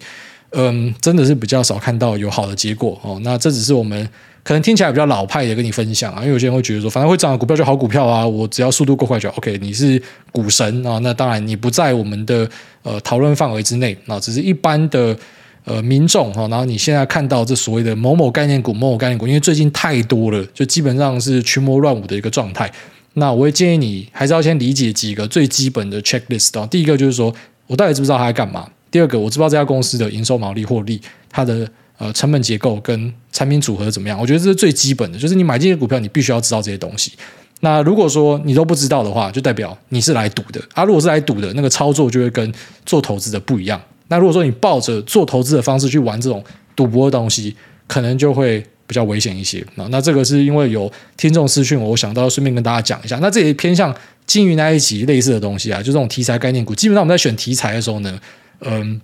[0.51, 3.19] 嗯，真的是比较少看到有好的结果哦。
[3.23, 4.07] 那这只是我们
[4.45, 9.57] 可能听起来比较老派的跟你分享啊，因为有些人会觉得说，反正会涨的股票就好股票啊，我只要速度够快就 OK。
[9.57, 9.99] 你是
[10.31, 12.47] 股神啊，那当然你不在我们的
[12.83, 15.17] 呃讨论范围之内啊，只是一般的
[15.63, 16.47] 呃民众哈。
[16.47, 22.71] 然后你现在看到这所谓的某某概念股、某某概念股，因为最近太多了，就基本上是群魔乱舞的一个状态。
[23.13, 26.67] 那我会建议你还是要先理解几个最基本的 checklist 啊。
[26.67, 27.33] 第一个就是说
[27.65, 28.69] 我到底知不知道他在干嘛？
[28.91, 34.17] 第二个，我知不知道这家公司的营收、毛利、获利，它的呃成本结构跟产品组合怎么样？
[34.17, 37.11] 我觉得这是最基本的，就是你买进的股票，你必须要知道这些东西。
[37.59, 40.85] 那如果说你都不知道的话，就代表你是来赌的啊。
[40.85, 42.53] 如果是来赌的，那个操作就会跟
[42.85, 43.81] 做投资的不一样。
[44.07, 46.41] 那如果说你抱着做投资的方式去玩这种
[46.77, 47.53] 赌博的东西，
[47.87, 49.61] 可能就会比较危险一些。
[49.75, 53.19] 那那这个是因为有听众私讯我，我想到顺便跟大家讲一下。
[53.21, 53.93] 那这也偏向
[54.25, 56.73] 金鱼那一集类似的东西啊，就这种题材概念股。
[56.73, 58.17] 基本上我们在选题材的时候呢。
[58.61, 59.01] 嗯，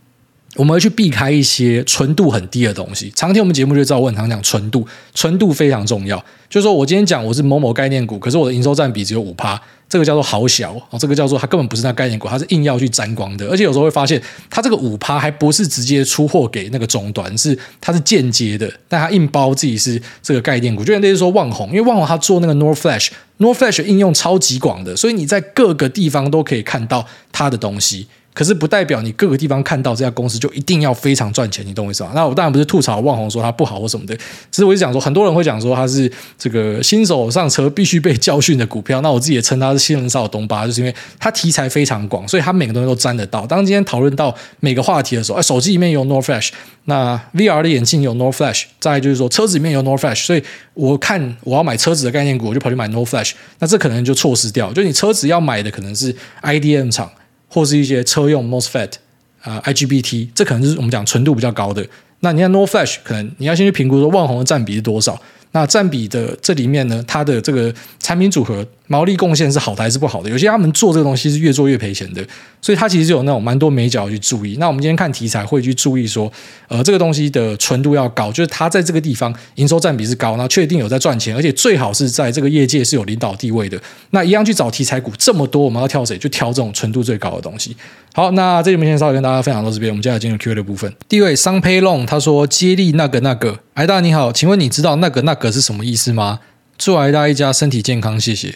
[0.57, 3.11] 我们会去避开一些纯度很低的东西。
[3.15, 4.85] 常听我们节目就知道，我很常讲纯度，
[5.15, 6.17] 纯度非常重要。
[6.49, 13.47] 就是说我今天讲我是某某概念股，可是我的营收占比只有五趴，这个叫做好小哦，这个叫做它根本不是那概念股，它是硬要去沾光的。
[13.47, 20.83] 而且有时候会发现，它这个五趴还不是直接出货给那个终端，是它是间接的，但它硬包自己是这个概念股。
[20.83, 28.07] 就像那些说旺宏，因为旺宏它做那个 NOR Flash，NOR Flash 应用超级广的，所以你在各个地方都可以看到它的东西。
[28.33, 32.11] 可是不代表你各个地方看到这家公司就一定要非常赚钱，你懂我意思吗？
[32.15, 34.15] 那我当然不是吐槽旺宏说它不好或什么的，
[34.49, 39.01] 只是我就讲说，很多人会讲说它是这个新手上车必须被教训的股票。
[39.01, 43.45] 那我自己也称它是新人上东巴，就是因为它题材非常广，所以它每个东西都沾得到。
[43.45, 46.51] 当今天讨论到每个话题的时候，哎，手机里面有 NOR Flash，
[46.85, 50.41] 那 VR 的眼镜有 NOR Flash，再就是说车子里面有 NOR Flash，所以
[50.73, 57.11] 我看我要买车子的概念股，我就跑去买 NOR Flash，那这可能就错失掉，就你车子要买的可能是 IDM 厂。
[57.51, 58.93] 或是一些车用 MOSFET
[59.41, 61.85] 啊、呃、IGBT，这可能就是我们讲纯度比较高的。
[62.21, 65.21] 那你看 NOR Flash，可能你要先去评估说万宏的占比是多少。
[65.53, 70.29] 那占比的这里面呢，它的这个产品组合毛利贡献是好的还是不好的？
[70.29, 72.21] 有些他们做这个东西是越做越赔钱的，
[72.61, 74.57] 所以他其实有那种蛮多眉角去注意。
[74.59, 76.29] 那我们今天看题材会去注意说，
[76.67, 83.81] 呃，这个东西的纯度要高，就是它在这个地方营收占比是高，那确定有在赚钱，而且最好是在这个业界是有领导地位的。
[84.09, 86.17] 那一样去找题材股这么多，我们要挑谁？
[86.17, 87.73] 就挑这种纯度最高的东西。
[88.11, 90.93] 好，那这里面先稍微跟大家分享到这边，我们接下来进入 Q&A 的部分。
[91.07, 96.39] 第一位桑佩龙他说：“接力那个那个，癌大你好，请问你知道那个那个是什么意思吗？
[96.77, 98.55] 祝癌大一家身体健康，谢谢。”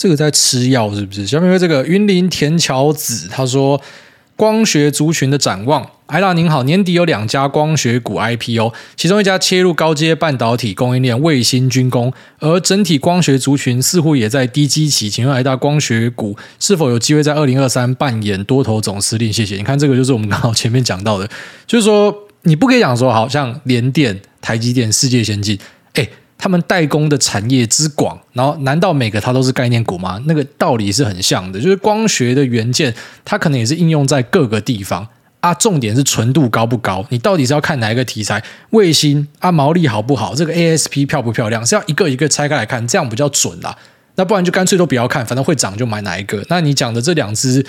[0.00, 1.26] 这个在吃药是不是？
[1.26, 3.78] 下面这个云林田桥子他说，
[4.34, 19.30] 光学族群的展望，癌大您好，年底有两家光学股 IPO，其中一家切入高阶半导体供应链卫星军工，而整体光学族群似乎也在低基期，请问艾大光学股是否有机会在二零二三扮演多头总司令？
[19.30, 19.56] 谢谢。
[19.56, 21.28] 你看这个就是我们刚好前面讲到的，
[21.66, 22.10] 就是说
[22.44, 25.58] 你不可以讲说好像联电、台积电世界先进，
[26.40, 30.20] 他们代工的产业之广，然后难道每个它都是概念股吗？
[30.24, 35.06] 那个道理是很像的，就是光学的元件，它可能也是应用在各个地方
[35.40, 35.52] 啊。
[35.52, 37.04] 重点是纯度高不高？
[37.10, 38.42] 你到底是要看哪一个题材？
[38.70, 40.34] 卫星啊，毛利好不好？
[40.34, 41.64] 这个 ASP 漂不漂亮？
[41.64, 43.76] 是要一个一个拆开来看，这样比较准啦。
[44.14, 46.42] 那不然就干脆都不要看，反正会涨就买哪一个。
[46.48, 47.64] 那你讲的这两只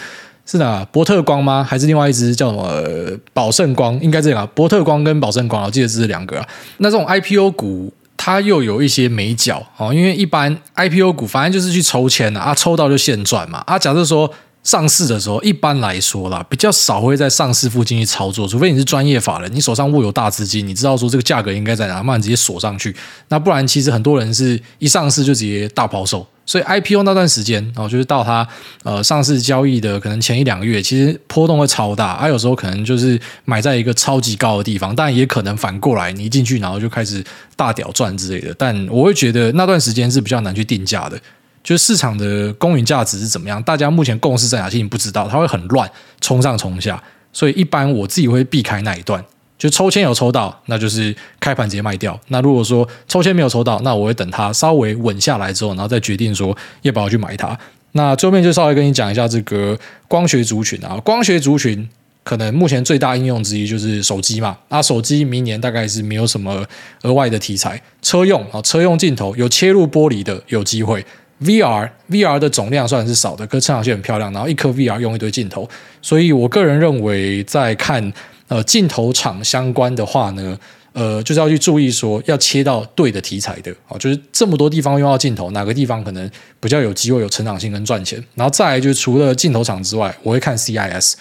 [0.46, 0.86] 是哪？
[0.86, 1.62] 博特光吗？
[1.62, 3.20] 还是另外一只叫什么？
[3.34, 4.00] 宝盛光？
[4.02, 4.50] 应该这样。
[4.56, 6.48] 博特光跟宝盛光，我记得这是两个啊。
[6.78, 7.94] 那这种 IPO 股。
[8.24, 13.80] 它又有一些美角哦，因为一般 IPO 股反正就是去抽签啊，抽到就现赚嘛啊。
[13.80, 14.32] 假设说
[14.64, 22.96] 上市的时候，一般来说啦，比较少会在上市附近去操作，除非你是专业法人，你手上握有大资金，你知道说这个价格应该在哪，那你直接锁上去。
[23.30, 26.28] 那不然，其实很多人是一上市就直接大抛售。
[26.46, 28.46] 所以 IPO 那段时间哦，就是到它
[28.84, 37.24] 呃上市交易的可能前一两个月，其实波动会超大，啊有时候可能就是买在一个超级高的地方，但也可能反过来，你一进去然后就开始
[37.56, 38.54] 大屌赚之类的。
[38.58, 41.18] 但我会觉得那段时间是比较难去定价的，
[41.64, 47.02] 就是市场的公允价值是怎么样，大家目前共识在哪，其实你不知道，它会很乱，冲上冲下，
[47.32, 49.24] 所以一般我自己会避开那一段。
[49.62, 52.20] 就抽签有抽到，那就是开盘直接卖掉。
[52.30, 57.56] 那如果说抽签没有抽到，那我会等它稍微稳下来之后，然后再决定说要不要去买它。
[57.92, 61.88] 那最后面就稍微跟你讲一下这个光学族群啊，光学族群
[62.24, 64.58] 可能目前最大应用之一就是手机嘛。
[64.70, 66.66] 那手机明年大概是没有什么
[67.04, 71.06] 额外的题材，车用啊，车用镜头有切入玻璃的有机会。
[71.44, 74.34] VR VR 的总量算是少的，可是成长性很漂亮。
[74.34, 75.70] 然后一颗 VR 用一堆镜头，
[76.02, 78.12] 所以我个人认为在看。
[78.52, 80.60] 呃，镜头厂相关的话呢，
[80.92, 88.22] 呃，就是要去注意说要切到对的题材的好，就是这么多地方用到镜头，哪个地方可能比较有机会有成长性跟赚钱。
[88.36, 91.14] 然后再来就是除了镜头厂之外，我会看 CIS，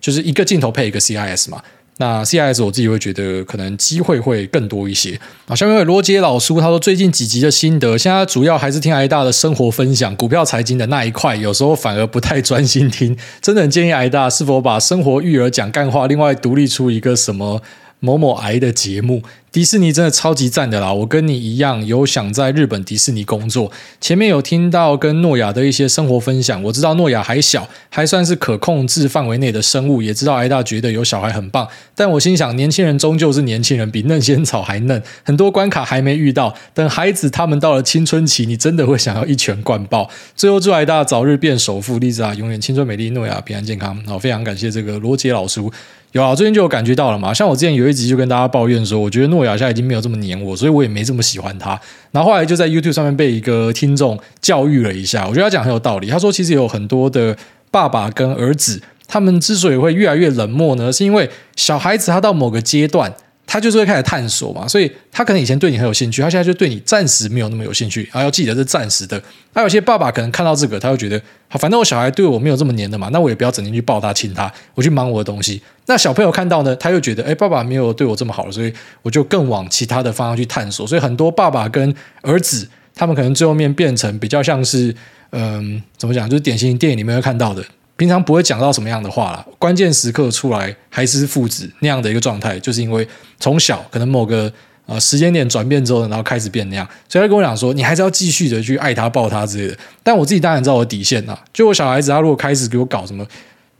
[0.00, 1.60] 就是一个镜头配一个 CIS 嘛。
[1.98, 5.54] 那 CIS 我自己会觉得可能机会会更多一些啊。
[5.54, 17.60] 下面有罗杰老叔他说最近几集的心得，现在主要还是听挨大的生活分享，股票财经的那一块有时候反而不太专心听，真的很建议挨大是否把生活育儿讲干话，另外独立出一个什么
[18.00, 19.22] 某某癌的节目。
[19.50, 20.92] 迪士尼真的超级赞的啦！
[20.92, 23.72] 我跟你一样有想在日本迪士尼工作。
[23.98, 31.66] 前面有听到跟诺亚的一些生活分享，我知道诺亚还小，还算是可控制范围内的生物，也知道癌大觉得有小孩很棒。
[31.94, 36.54] 但我心想，年轻人终究是年轻人，比嫩仙草还嫩，很多关卡还没遇到。
[36.74, 40.08] 等孩子他们到了青春期，你真的会想要一拳灌爆。
[40.36, 44.00] 最后祝癌大早日变首富，丽子啊，永远青春美丽，诺亚平安健康。
[44.04, 45.72] 好，非常感谢这个罗杰老叔。
[46.12, 47.34] 有啊，最近就有感觉到了嘛。
[47.34, 51.78] 像我之前有一集就跟大家抱怨说，我觉得诺亚现在已经没有这么黏我，所以我也没这么喜欢他。
[52.10, 56.08] 然后后来就在 YouTube 上面被一个听众教育了一下，我觉得他讲很有道理。
[56.08, 57.36] 他说，其实有很多的
[57.70, 63.12] 爸爸跟儿子，他们之所以会越来越冷漠呢，是因为小孩子他到某个阶段。
[63.50, 68.02] 他就是会开始探索嘛，所以他可能以前对你很有兴趣，他现在就对你暂时没有那么有兴趣。
[68.12, 69.20] 然后要记得是暂时的。
[69.54, 75.62] 还有些爸爸可能看到这个，他会觉得，好，反正我小孩对我没有这么黏的嘛，那我也不要整天去抱他亲他，我去忙我的东西。
[75.86, 80.86] 那小朋友看到呢，他又觉得，哎，爸爸没有对我这么好，所以我就更往其他的方向去探索。
[80.86, 84.94] 所以很多爸爸跟儿子，他们可能最后面变成比较像是，
[85.30, 87.64] 嗯，怎么讲，就是典型电影里面会看到的。
[87.98, 93.06] 平常不会讲到什么样的话啦，关键时刻出来还是父子那样的一个状态，就是因为
[93.40, 94.50] 从小可能某个
[94.86, 99.76] 呃时间点转变之后，然后开始变那样，所以他跟我讲说，你还是要继续的去爱他、抱他之类的。
[100.02, 103.26] 但我自己当然知道我的底线呐，就我小孩子他如果开始给我搞什么。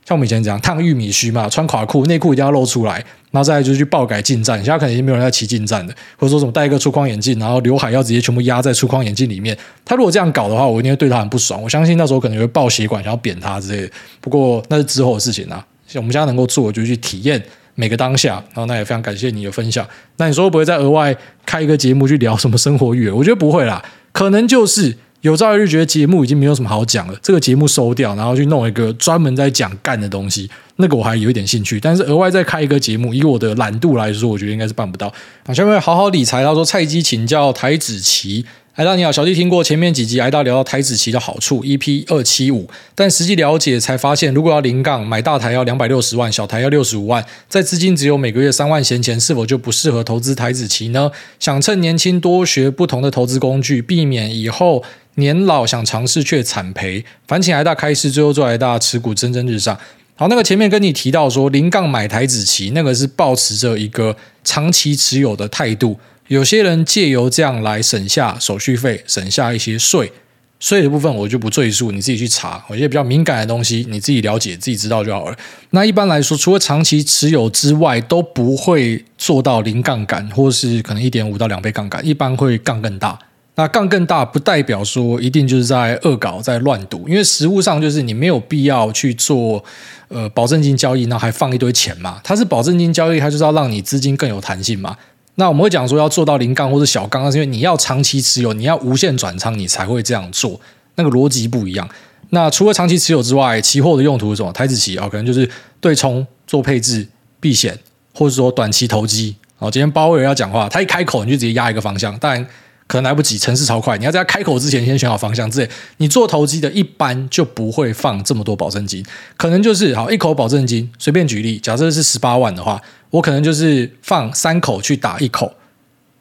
[0.05, 4.57] 像我们以前讲烫玉米须嘛，穿垮裤，内裤一定要露出来，然后再来就是去爆改进站。
[4.57, 9.57] 现在可能已经没有人在骑进站的，或者说什么戴一个粗框眼镜，然后刘海要直接全部压在粗框眼镜里面。
[9.85, 11.61] 他如果这样搞的话，我一定会对他很不爽。
[11.61, 13.91] 我相信那时候可能会爆血管，想要扁他之类的。
[14.19, 15.65] 不过那是之后的事情啊。
[15.95, 18.35] 我们现在能够做，就去体验每个当下。
[18.53, 19.87] 然后那也非常感谢你的分享。
[20.17, 21.15] 那你说会不会再额外
[21.47, 23.15] 开一个节目去聊什么生活育儿？
[23.15, 30.47] 我觉得不会啦，可能就是有朝一日觉得节目已经没有什么好讲了，这个节目收掉，然后去弄一个专门在讲干的东西，
[30.79, 31.79] 那个我还有一点兴趣。
[31.79, 35.13] 但是额外再开一个节目，以我的懒度来说，我觉得应该是办不到。
[35.45, 38.45] 好，下面好好理财，他说菜鸡请教台指期。
[38.75, 51.11] 艾大你好，小弟听过前面几集，艾大聊到台指期的好处，EP 二七五，但实际了解才发现，如果要零杠买大台要两百六十万，小台要六十五万，在资金只有每个月三万闲钱，是否就不适合投资台指期呢？
[51.41, 54.81] 想趁年轻多学不同的投资工具，避免以后
[55.15, 57.03] 年老想尝试却惨赔。
[57.27, 59.77] 烦请艾大开示，最后祝艾大持股蒸蒸日上。
[60.19, 64.13] 好，那个前面跟你提到说零杠买台子期，那个是抱持着一个
[64.43, 65.97] 长期持有的态度。
[66.27, 70.11] 有些人借由这样来省下手续费，省下一些税，
[70.59, 72.61] 税的部分我就不赘述，你自己去查。
[72.69, 75.37] 有些比较敏感的东西，你自己了解、自己知道就好了。
[75.69, 83.17] 那一般来说，除了长期持有之外，都不会做到零杠杆，或是可能一点五到两倍杠杆，一般会杠更大。
[83.59, 89.61] 那杠更大不代表说一定就是在恶搞、在乱赌，因为实务上就是你没有必要去做
[90.07, 92.21] 呃保证金交易，那还放一堆钱嘛。
[92.23, 94.95] 它是保证金交易，它就是要让你资金更有弹性嘛。
[95.35, 100.61] 那我们会讲说要做到零杠或者小杠，是因为你要长期持有，你要无限转仓，你才会这样做。
[100.95, 101.89] 那个逻辑不一样。
[102.29, 104.53] 那除了长期持有之外，期货的用途是什么？
[104.53, 105.49] 台子期啊，可能就是
[105.81, 107.05] 对冲、做配置、
[107.41, 107.77] 避险，
[108.13, 109.35] 或者说短期投机。
[109.57, 112.47] 好，今天鲍威尔要讲话，他一开口你就直接压一个方向，当然
[112.89, 115.69] 可能来不及，城市超快，你要在他开口之前先选好方向之类。
[115.97, 119.05] 你做投机的，一般就不会放这么多保证金，
[119.37, 120.91] 可能就是好一口保证金。
[120.97, 122.81] 随便举例，假设是十八万的话。
[123.11, 125.51] 我可能就是放三口去打一口，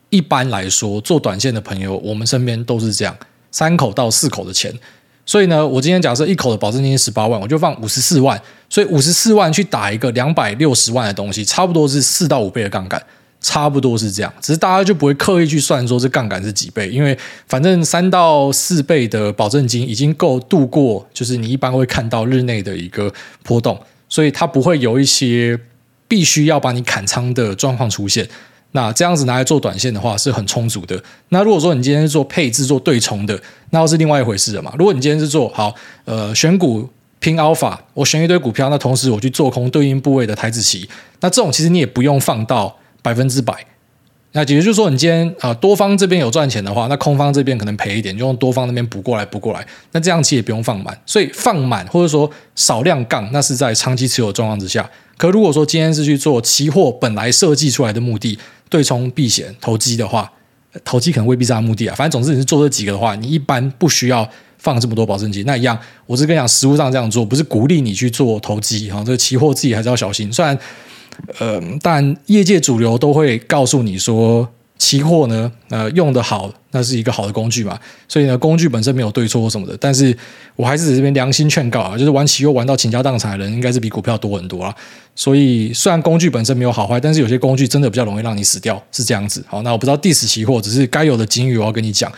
[0.09, 3.15] 一般来说做短线的朋友，我们身边都是这样，
[3.51, 4.73] 三口到四口的钱。
[5.27, 8.41] 所以呢，我今天假设一口的保证金十八万，我就放五十四万，
[8.71, 13.03] 所以五十四万去打一个两百六十万的东西，差不多是四到五倍的杠杆，
[13.41, 14.33] 差不多是这样。
[14.41, 17.17] 只是大家就不会刻意去算说这杠杆是几倍，因为
[17.47, 23.13] 反正三到四倍的保证金已经够度过，就是你一般会看到日内的一个
[23.43, 25.59] 波动，所以它不会有一些。
[26.11, 28.27] 必须要把你砍仓的状况出现，
[28.73, 30.99] 那这样子拿来做短线的话是很充足的。
[31.29, 33.39] 那如果说你今天是做配置、做对冲的，
[33.73, 34.73] 那又是另外一回事了嘛。
[34.79, 35.75] 如果你今天是做好
[36.07, 40.89] 呃选股拼 alpha，我选一堆股票，那同时我去做空对应部位的台子棋，
[41.21, 43.55] 那这种其实你也不用放到百分之百。
[44.33, 49.67] 那也就是说，你今天啊、多方这边有赚钱的话，那空方这边可能赔一点，就用多方那边补过来补过来。
[49.93, 54.89] 那这样其也不用放满，所以放满或者说少量杠，那是在长期持有状况之下。
[55.17, 58.39] 可如果说今天是去做期货，本来设计出来的目的
[58.69, 60.31] 对冲避险投机的话，
[60.85, 61.95] 投机可能未必是他目的啊。
[61.97, 64.29] 反正总之你是做这几个的话，你一般不需要
[64.59, 65.43] 放这么多保证金。
[65.47, 69.03] 那一样，我是跟你讲，实物上这样做不是鼓励你去做投机哈。
[69.05, 70.57] 这个期货自己还是要小心，虽然。
[71.39, 74.49] 呃，但业界主流都会告诉你说，
[74.79, 77.79] 期货呢，呃，用得好，那是一个好的工具嘛。
[78.07, 79.77] 所以呢，工具本身没有对错什么的。
[79.81, 80.17] 但是
[80.55, 84.75] 我还是这边良心劝告啊，就是玩期货玩到倾家荡产的人，应该是比股票多很多啊。
[85.17, 89.45] 所以虽然工具本身没有好坏，但是有些工具真的比较容易让你死掉，是这样子。
[89.49, 92.11] 好，那我不知道 diss 期货，只是该有的警语我要跟你讲。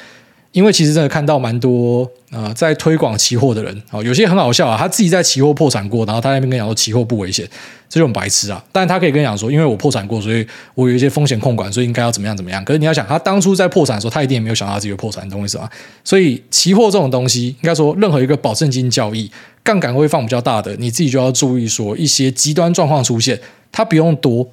[0.52, 7.44] 因为其实真的看到蛮多啊、在推广期货的人啊，有些很好笑啊，他自己在期货破产过，然后他那边跟你讲说期货不危险，
[7.88, 8.64] 这就很白痴啊。
[8.70, 10.46] 但他可以跟你讲说，因为我破产过，所以
[10.76, 12.64] 我有一些风险控管，所以应该要怎么样怎么样。
[12.64, 15.68] 可是你要想，他当初在破产的时候，他一定也没有想到他自己会破产，懂我意思吗？
[16.04, 19.28] 所以期货这种东西，应该说任何一个保证金交易，
[19.64, 23.40] 杠杆会放比较大的，你自己就要注意说一些极端状况出现，
[23.72, 24.48] 它不用多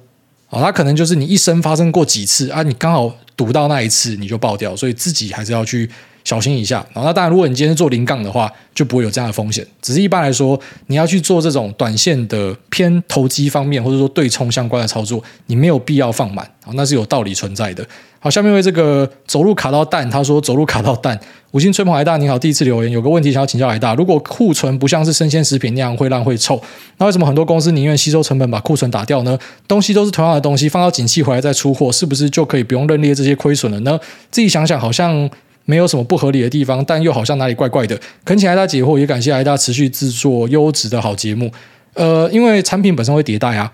[0.48, 5.90] 啊，他可能就是你一生发生过几次啊，你刚好赌到那一次你就爆掉，所以自己还是要去。
[6.28, 9.66] 小心一下，那当然，如果你今天是做零杠的话，就不会有这样的风险。
[9.80, 17.82] 只是一般来说，你要去做这种短线的偏投机方面，或者说对冲相关的操作，你没有必要放满，那是有道理存在的。
[18.20, 21.18] 好，下面为这个走路卡到蛋，他说走路卡到蛋，
[21.52, 26.60] 五星吹捧海大，你好，第一次留言，有个问题想要请教海大，如果库存不像是生鲜食品那样会烂会臭，
[26.98, 29.38] 那为什么很多公司宁愿吸收成本把库存打掉呢？
[29.66, 33.98] 东西都是同样的东西，放到景气回来再出货，是不是就可以不用认列这些亏损了呢？
[34.30, 35.30] 自己想想，好像。
[35.68, 38.00] 没有什么不合理的地方，但又好像哪里怪怪的。
[38.24, 41.52] 恳请艾大解惑，也感谢艾大持续制作优质的好节目。
[41.92, 43.70] 呃，因为产品本身会迭代啊。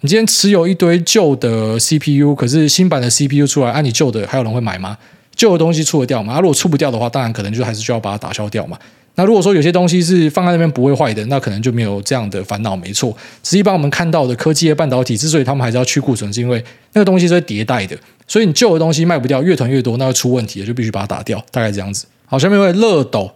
[0.00, 4.96] 你今天持有一堆旧的 CPU，可是新版的 CPU 出来，按、你旧的还有人会买吗？
[5.34, 6.32] 旧的东西出得掉吗？
[6.32, 8.78] 啊、如果出不掉的话，当然可能就还是需要把它打消掉嘛。
[9.16, 13.10] 那如果说有些东西是放在那边不会坏的，那可能就没有这样的烦恼，没错。
[13.42, 16.62] 实际上我们看到的科技业半导体之所以他们还是要去库存，是因为
[16.92, 17.96] 那个东西是会迭代的。
[18.28, 22.06] 所以你旧的东西卖不掉，越囤越多，那会出问题，就必须把它打掉，大概这样子。
[22.26, 23.30] 好，下面一位乐斗，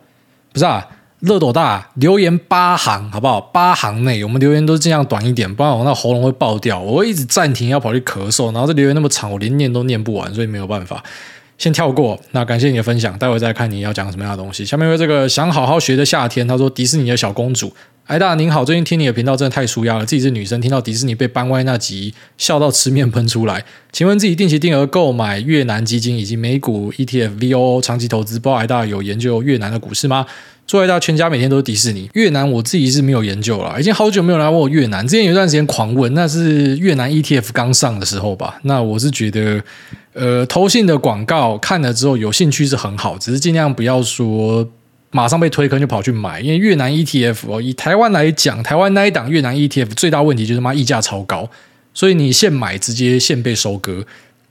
[0.53, 0.87] 不是啊，
[1.21, 3.41] 乐斗大留言八行，好不好？
[3.41, 11.03] 八行内，我们留言都尽量短一点，不然我那喉咙会爆掉，我会一直暂停，要跑去咳嗽，然后这留言那么长，我连念都念不完，所以没有办法。
[11.61, 12.19] 先跳过。
[12.33, 14.65] 那感谢你的分享，待会再看你要讲什么样的东西。
[14.65, 17.73] 下面为这个想好好学的夏天，他说迪士尼的小公主。
[18.11, 20.05] 艾大您好，最近听你的频道真的太舒压了。
[20.05, 23.65] 自己是女生，听到迪士尼被搬歪那集，笑到吃面喷出来。
[23.93, 30.27] 请问自己定期定额购买越南基金以及美股 ETF、VOO 长期投资，包艾大有研究越南的股市吗？
[30.67, 32.11] 祝艾大全家每天都是迪士尼。
[32.15, 35.07] 越南我自己是没有研究了，已经好久没有来问我越南。
[35.07, 38.59] 之前有一段时间狂问，那是越南 ETF 刚上的时候吧。
[38.65, 39.63] 那我是觉得，
[40.15, 44.69] 呃，投信的广告看了之后有兴趣是很好，只是尽量不要说。
[45.11, 51.51] 马上被推坑就跑去买，因为越南 ETF 哦，以台湾来讲，台湾那一档越南 ETF 最大问题就是妈溢价超高，
[51.93, 54.05] 所以你现买直接现被收割。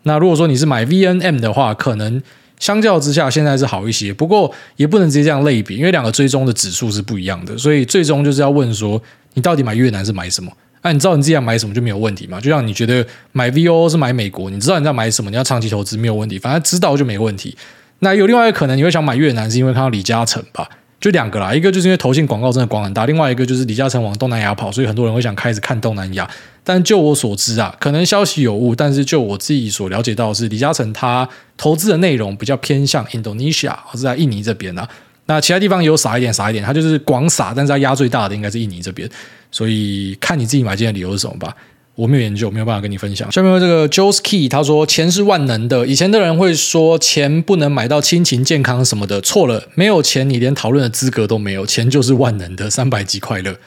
[0.03, 2.21] 那如果说你是买 VNM 的话，可能
[2.59, 9.01] 相较之下现在是好一些，不过也不能直接这样类比，因为两个追踪的指数是不一样的，所以最终就是要问说，
[9.35, 10.51] 你到底买越南是买什么？
[10.81, 12.39] 那、你知道你自己要买什么就没有问题嘛？
[12.39, 17.55] 就像你觉得买 VOO 是买美国，你知道你在买什么，你要长期投资没有问题，反正知道就没问题。
[17.99, 20.69] 那有另外一个可能，你会想买越南，是因为看到李嘉诚吧？
[20.99, 26.29] 就两个啦，一个就是因为投信广告真的广很大，另外一个就是李嘉诚往东南亚跑，所以很多人会想开始看东南亚。
[26.63, 34.87] 但就我所知啊，可能消息有误，但是就我自己所了解到是，李嘉诚他投资的内容比较偏向 Indonesia，或是在印尼这边啊。
[35.27, 39.09] 那其他地方有撒一点撒一点，他就是广撒，但是他压最大的应该是印尼这边。
[39.51, 41.55] 所以看你自己买进的理由是什么吧。
[41.99, 43.29] 我没有研究，没有办法跟你分享。
[43.29, 45.85] 下面这个 Joe's Key 他说：“钱是万能的。
[45.85, 49.67] 以前的人会说钱不能买到亲情、健康什么的，错了。
[49.75, 51.65] 没有钱，你连讨论的资格都没有。
[51.65, 53.57] 钱就是万能的，三百级快乐。”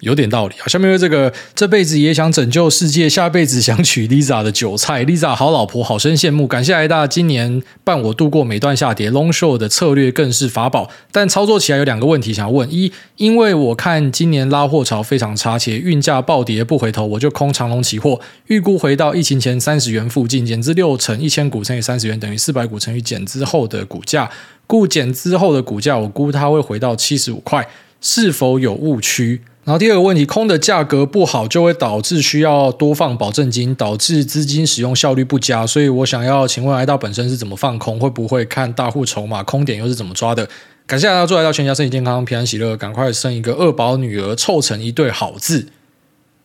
[0.00, 0.68] 有点道理啊！
[0.68, 6.46] 下面这个这辈子也想拯救世界，下辈子想娶 Lisa 的韭菜，Lisa 好老婆，好生羡慕。
[6.46, 10.88] 感谢艾大今年伴我度过每段下跌，Long Short 的策略更是法宝。
[11.10, 24.30] 但操作起来有两个问题想要问：一，因为我看今年拉货潮非常差，且运价暴跌不回头，我就空长龙期货，预估回到疫情前三十元附近，减资六成，一千股乘以三十元等于四百股乘以减资后的股价，
[24.68, 27.68] 故减资后的股价我估它会回到七十五块，
[28.00, 29.40] 是否有误区？
[29.68, 35.66] 然后第二个问题，空的价格不好，就会导致需要多放保证金，导致资金使用效率不佳。
[35.66, 38.00] 所以我想要请问，艾大本身是怎么放空？
[38.00, 39.42] 会不会看大户筹码？
[39.42, 40.48] 空点又是怎么抓的？
[40.86, 45.66] 感谢大家，祝艾大全家身体健康，平安喜乐，赶快生一个二宝女儿，凑成一对好字。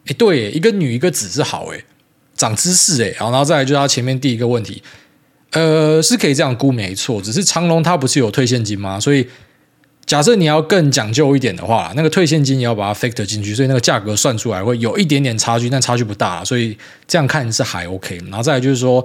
[0.08, 1.82] 哎，对，一个女一个子是好，哎，
[2.36, 3.16] 长知识哎。
[3.18, 4.84] 然后再来就是他前面第一个问题，
[5.52, 9.00] 呃，是可以这样估没错，只是长荣它不是有退现金吗？
[9.00, 9.26] 所以。
[10.06, 16.78] 假设你要更讲究一点的话，那个退现金你要把它 factor 进去，所以那个价格算出来会有一点点差距，但差距不大，所以
[17.08, 18.20] 这样看是还 OK。
[18.30, 19.04] 然后再来就是说，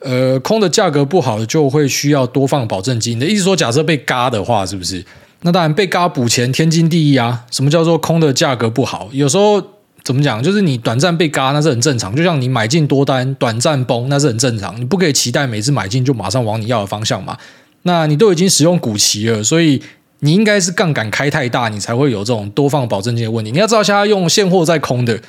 [0.00, 3.16] 呃，空的价格不好就会需要多放保证金。
[3.16, 5.04] 你的意思说，假设被嘎的话，是不是？
[5.42, 7.44] 那当然被嘎补钱天经地义啊。
[7.50, 9.10] 什么叫做空的价格不好？
[9.12, 9.62] 有时候
[10.02, 17.36] 怎么讲，就是你短暂被嘎那是很正常，就像你买进多单短暂崩那是很正常，你不可以期待每次买进就马上往你要的方向嘛。
[17.82, 19.80] 那你都已经使用股期了，所以。
[20.20, 23.52] 你应该是杠杆开太大，你才会有这种多放保证金的问题。
[23.52, 25.20] 你要知道，现在用现货在空的，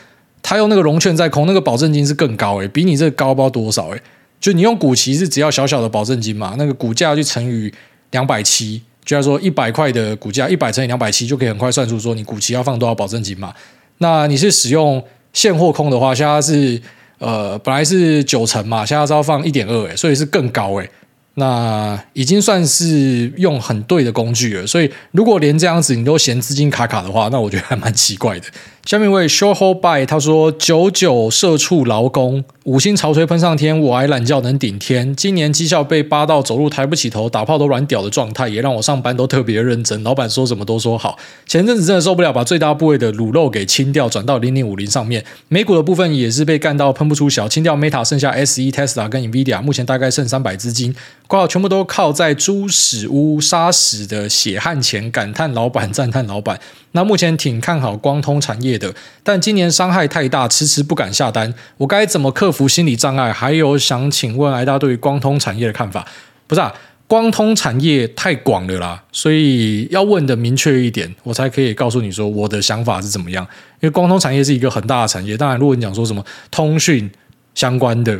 [0.41, 4.01] 他用那个融券在空，那个保证金是更高诶，比你这个高不知道多少诶。
[4.39, 7.71] 就你用股期是只要小小的保证金嘛，那个股价就乘以
[8.11, 13.53] 两百七，就要说一百块的股价，一百乘以两百七就可以很快算出说你股期要放多少保证金嘛。
[13.97, 16.81] 那你是使用现货空的话，现在是
[17.19, 20.89] 呃本来是九成嘛，现在是要放一点二诶，所以是更高诶。
[21.35, 28.47] 那已经算是用很对的工具了，所以如果连这样子你都嫌资金卡卡的话，那我觉得还蛮奇怪的。
[28.89, 35.15] 下面一位 Short Hold By 他说：“九九社畜劳工，五星潮吹喷上天，我挨懒觉能顶天。
[35.15, 40.01] 今年绩效被扒到走路抬不起头，打炮都软屌的状态，也让我上班都特别认真。
[40.01, 41.19] 老板说什么都说好。
[41.45, 45.23] 前阵子真的受不了，把最大部位的卤肉给清掉，转到零零五零上面。
[45.49, 50.95] 美股的部分也是被干到喷不出小，清掉 Meta，剩下 SE、Tesla 跟 Nvidia，目前大概剩三百资金，
[51.27, 55.11] 挂号全部都靠在猪屎屋杀屎的血汗钱。
[55.11, 56.59] 感叹老板，赞叹老板。
[56.93, 61.53] 那目前挺看好光通产业。”的，但今年伤害太大，迟迟不敢下单。
[61.77, 63.31] 我该怎么克服心理障碍？
[63.31, 66.07] 还有想请问艾大对于光通产业的看法？
[66.47, 66.73] 不是啊，
[67.05, 73.45] 光通产业太广了啦，所以要问的明确一点，我才可以告诉你说我的想法是怎么样。
[73.81, 77.11] 因为光通产业是一个很大的产业，当然如果你讲说什么通讯
[77.53, 78.19] 相关的。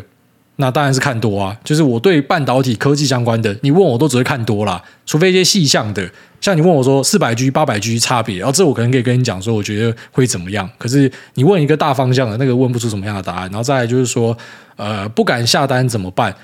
[0.61, 6.05] 那当然是看多啊，就是我对半导体科技相关的，你问我都只会看多啦，除非一些细项的，
[6.41, 10.69] 像你问我说四百 G、八百 G 差别，然后这我可能可以跟你讲说，我觉得会怎么样。
[10.77, 13.43] 可是你问一个大方向的，那个问不出什么样的答案。
[13.43, 14.37] 然后再来就是说，
[14.75, 16.35] 呃，不敢下单怎么办？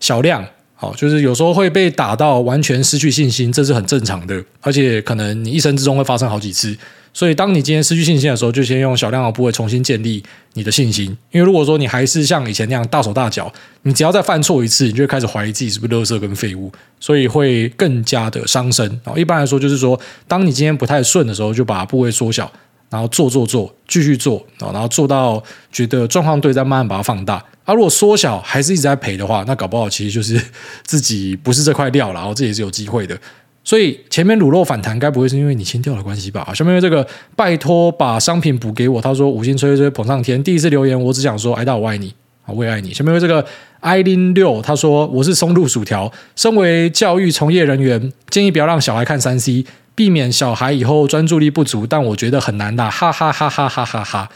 [0.00, 0.42] 小量，
[0.74, 6.74] 好，就是有时候会被打到完全失去信心，这是很正常的，而且可能你一生之中会发生好几次。
[7.12, 10.22] 所以，当你今天失去信心的时候，就先用小量的部位重新建立
[10.54, 11.06] 你的信心。
[11.32, 13.52] 因为如果说你还是像以前那样大手大脚，
[13.82, 19.00] 你只要再犯错一次，你就会开始怀疑自己是不是垃圾跟废物，所以会更加的伤身。
[19.16, 19.98] 一般来说，就是说，
[20.28, 22.50] 当你今天不太顺的时候，就把部位缩小，
[22.90, 25.42] 然后做做做，继续做，然后做到
[25.72, 27.44] 觉得状况对，再慢慢把它放大。
[27.64, 30.40] 啊，如果缩小还是一直在赔的话，那搞不好其实就是
[30.84, 33.18] 自己不是这块料，然后这也是有机会的。
[33.68, 36.54] 所以前面卤肉反弹，该不会是因为你清掉的关系吧？
[36.54, 37.06] 下面这个
[37.36, 40.42] 拜托把商品补给我，他说五星吹吹捧上天。
[40.42, 42.14] 第一次留言，我只想说，爱大我爱你，
[42.46, 42.94] 我也爱你。
[42.94, 43.44] 下面这个
[43.80, 51.86] 艾琳六，他说我是松露薯条，身为教育从业人员，建议不要让小孩看三 C，避免小孩以后专注力不足。
[51.86, 54.30] 但我觉得很难的，哈哈哈哈哈哈哈，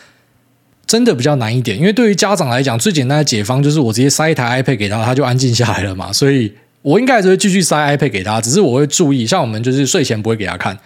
[0.85, 1.79] 真的比较难一点。
[1.79, 6.13] 因为对于家长来讲，最简单的解方就是我直接塞一台 iPad 给他，他就安静下来了嘛。
[6.13, 6.53] 所以。
[6.83, 10.77] 我应该还是会继续塞 iPad 给他，只是我会注意，像我们就是睡前不会给他看，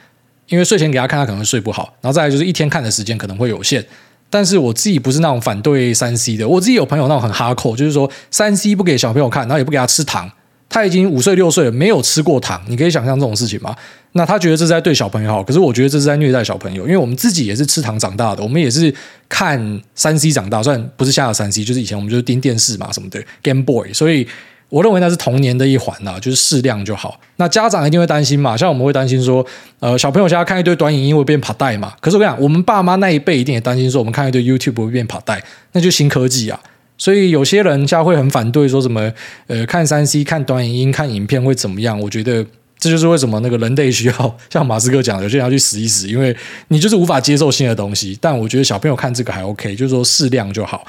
[0.49, 1.95] 因为睡前给他看，他可能会睡不好。
[2.01, 3.85] 然后再来就是一天看的时间可能会有限。
[4.29, 10.31] 但是我自己不是那种反对三 C 的，我自己有朋友那种很哈扣，就是说三 C 不给小朋友看，然后也不给他吃糖。
[10.69, 13.75] 他已经五岁六岁了，没有吃过糖，你可以想象这种事情吗？
[14.13, 18.93] 那他觉得这是在对小朋友好，可是我觉得这是在虐待小朋友，因为我们自己也是吃糖长大的，我们也是
[19.29, 24.27] 看三 C 长大，虽然不是现在的三 C，就是以前我们就是盯电视嘛什么的 Game Boy，所以。
[24.69, 27.19] 我认为那是童年的一环呐，就是适量就好。
[27.37, 29.45] 那家长一定会担心嘛，像我们会担心说，
[29.79, 31.93] 呃，小朋友现在看一堆短影音会变爬带嘛。
[32.01, 35.43] 可是我跟你讲，我们爸妈那一辈一定也担心说，我们看一堆 YouTube 会变爬带，
[35.73, 36.59] 那就新科技啊。
[36.99, 39.13] 所以有些人现在会很反对说什么，
[39.47, 42.01] 呃，看三 C、看短影音、看影片会怎么样？
[42.01, 42.45] 我觉得
[42.79, 46.37] 这就是为什么那个人类需要 像马斯克讲的，有些人要去死一死，因为
[46.69, 48.19] 你就是无法接受新的东西。
[48.21, 50.85] 但我觉得小朋友看这个还 OK，就是说适量就好。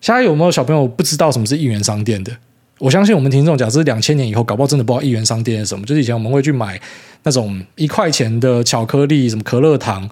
[0.00, 2.32] 现在有没有小朋友不知道什么是应援商店的？
[2.78, 5.84] 我相信我们听众，假设两千年以后，搞不好真的不知道一元商店是什么。
[5.84, 6.80] 就是以前我们会去买
[7.24, 10.08] 那种一块钱的巧克力，什么可乐糖，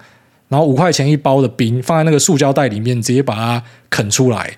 [0.48, 4.56] 然后五块钱一包的冰，放在那个塑胶袋里面，直接把它啃出来。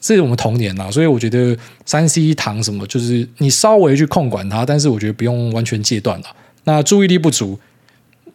[0.00, 6.26] 这是我们童年呐，所以我觉得三 C 糖什么，就是你稍微去控管它，但是我觉得不用完全戒断了。
[6.64, 7.60] 那注意力不足，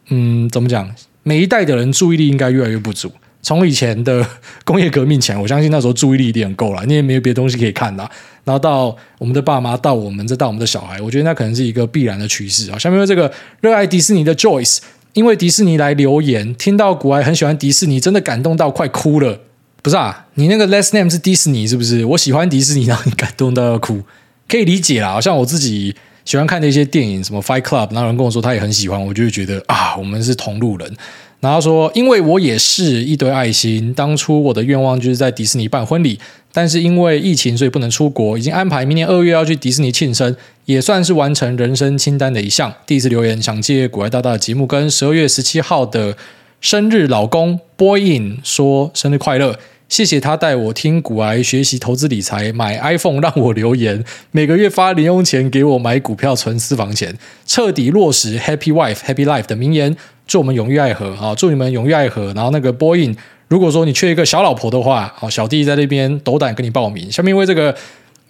[0.10, 0.90] 嗯，怎么讲？
[1.24, 3.12] 每一代的人注意力应该越来越不足。
[3.46, 4.26] 从以前的
[4.64, 8.04] 工业革命前，我相信那时候注意力一定很够了，你也没有别的东西可以看的。
[8.44, 12.80] 然后到我们的爸妈，到我们，再到我们的小孩，我觉得那可能是一个必然的趋势啊。
[12.80, 13.32] 下面这个
[13.62, 14.80] 热爱迪士尼的 Joyce，
[15.14, 19.40] 因为迪士尼来留言，听到古埃很喜欢迪士尼，真的感动到快哭了。
[19.84, 22.04] 不是啊，你那个 last name 是迪士尼是不是？
[22.06, 24.02] 我喜欢迪士尼，让你感动到要哭，
[24.50, 25.22] 可以理解啦。
[25.22, 30.92] 像我自己喜欢看的一些电影，什么 Fight Club，然后人跟我说他也很喜欢，我就会觉得啊，我们是同路人。
[31.40, 36.20] 然后说，因为我也是一堆爱心，当初我的愿望就是在迪士尼办婚礼，
[36.52, 42.74] 但是因为疫情，所以不能出国，已经安排明年二月要去迪士尼庆生，也算是完成人生清单的一项。
[42.88, 46.18] 第一次留言，想借股癌大大的节目跟十二月十七号的
[46.62, 49.60] 生日老公 Boyin 说生日快乐。
[49.88, 57.16] 谢谢他带我听股癌学习投资理财，买 iPhone 让我留言，每个月发零用钱给我买股票存私房钱，
[57.46, 59.96] 彻底落实 Happy Wife Happy Life 的名言。
[60.28, 61.36] 祝我们永浴爱河啊！
[61.36, 62.34] 祝你们永浴爱河。
[62.34, 63.16] 然后那个 Boyin，
[63.48, 67.12] 如果说你缺一个小老婆的话，好，小弟在那边斗胆跟你报名。
[67.12, 67.74] 下面为这个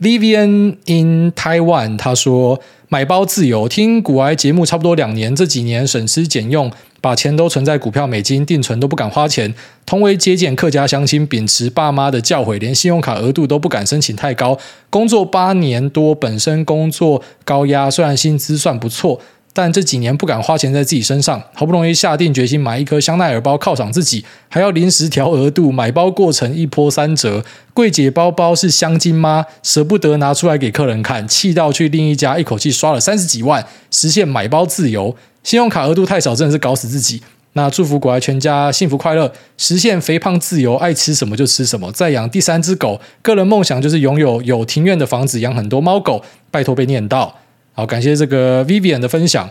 [0.02, 6.72] Vivian in Taiwan，他说买包自由，听古癌节目差不多两年，这几年省吃俭用。
[7.02, 9.54] 把钱都存在股票、美金定存都不敢花钱，
[9.86, 14.58] 同为节俭客家乡亲，秉持爸妈的教诲，连信用卡额度都不敢申请太高。
[14.90, 19.22] 工作八年多，本身工作高压，虽然薪资算不错，
[19.58, 21.42] 但这几年不敢花钱在自己身上。
[21.54, 27.46] 好不容易下定决心买一颗香奈儿包犒赏自己，还要临时调额度，买包过程一波三折。
[27.74, 29.46] 柜姐包包是香精吗？
[29.64, 35.16] 舍不得拿出来给客人看，气到去另一家一口气刷了三十几万，实现买包自由。
[35.42, 37.24] 信用卡额度太少，真的是搞死自己。
[37.54, 43.00] 那祝福国外全家幸福快乐，实现肥胖自由，爱吃什么就吃什么，再养第三只狗。
[43.22, 46.22] 个人梦想就是拥有有庭院的房子，养很多猫狗。
[46.52, 47.34] 拜托被念到，
[47.76, 49.48] 好，感谢这个 Vivian 的分享。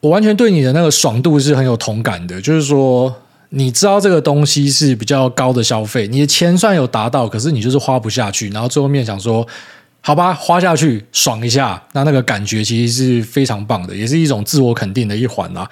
[0.00, 3.14] 我完全对你的那个爽度是很有同感的，就是说
[3.50, 9.46] 你知道这个东西是比较高的消费，你的钱算有达到，可是你就是花不下去，然后最后面想说。
[10.02, 15.68] 好吧，花下去爽一下，那那个感觉其实是非常棒的，也是一种自我肯定的一环啦。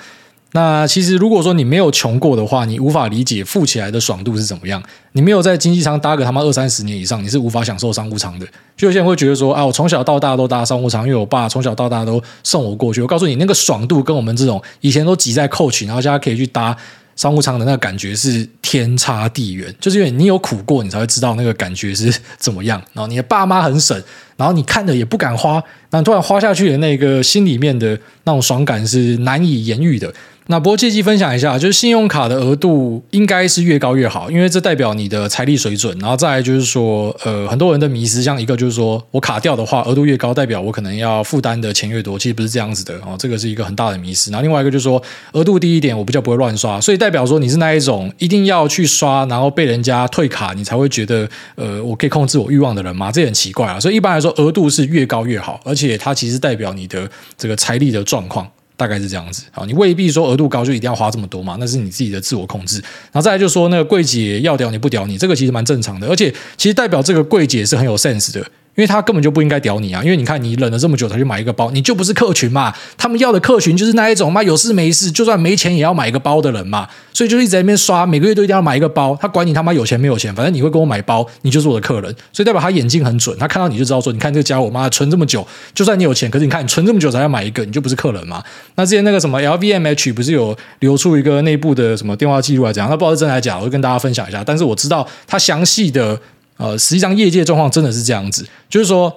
[0.56, 4.80] 那其实如果说你没有穷过的话，你无法理解富起来的爽度是怎么样。
[5.10, 8.46] 你没有在经济舱搭个他妈二三十年以上，你是无法享受商务舱的。
[8.76, 13.02] 就有些人会觉得说啊，我从小到大都搭商务舱，因为我爸从小到大都送我过去。
[13.02, 16.76] 我告诉你，那个爽度跟我们这种以前都挤在 coach，然后现在可以去搭。
[17.16, 22.82] 商务舱的那个感觉是天差地远，就是因为你有苦过，你才会知道那个感觉是怎么样。
[22.92, 23.96] 然后你的爸妈很省，
[24.36, 30.12] 然后你看着也不敢花，那突然花下去的那个心里面的那种爽感是难以言喻的。
[30.48, 35.96] 那不过借机分享一下，就是信用卡的额度应该是越高越好，因为这代表你的财力水准。
[35.98, 44.30] 然后再来就是说，呃，很多人的迷思，像一个就是说我卡掉的话，额度越高，代表我可能要负担的钱越多，其实不是这样子的哦，这个是一个很大的迷思。
[44.30, 53.10] 然后另外一个就是说，额度低一点，我比较不会乱刷，所以代表说你是那一种一定要去刷，然后被人家退卡，你才会觉得呃，我可以控制我欲望的人吗？
[53.10, 53.80] 这很奇怪啊。
[53.80, 58.46] 所以一般来说，额度是越高越好，而且它其实代表你的这个财力的状况。
[58.76, 62.80] 大概是这样子啊，你未必说额度高就一定要花这么多嘛，那是你自己的自我控制。
[62.80, 68.44] 然后再来就说那个柜姐要屌你不屌你，这个其实蛮正常的，而且其实代表这个柜姐是很有 sense 的。
[68.76, 70.02] 因为他根本就不应该屌你啊！
[70.02, 72.74] 因为你看你忍了这么久才去买一个包，你就不是客群嘛。
[72.96, 76.88] 他们要的客群就是那一种嘛，有事没事就算没钱也要买一个包的人嘛。
[77.12, 79.16] 所以就一直在那边刷，每个月都一定要买一个包。
[79.20, 82.14] 他管你他妈有钱没有钱，反正你会跟我买包，你就是我的客人。
[82.32, 88.42] 所以代表他眼睛很准，他看到你就知道说，你看这个家伙妈存这么久，就算你有钱，可是你看你存这么久才要买一个，你就不是客人嘛。
[88.74, 94.42] 那之前那个什么 LVMH 不是有流出一个内部的什么电话记录来讲，那不知道是真还是假，我就跟大家分享一下。
[94.44, 96.18] 但是我知道他详细的
[96.56, 99.12] 呃，实际上业界状况真的是这样子，就是说。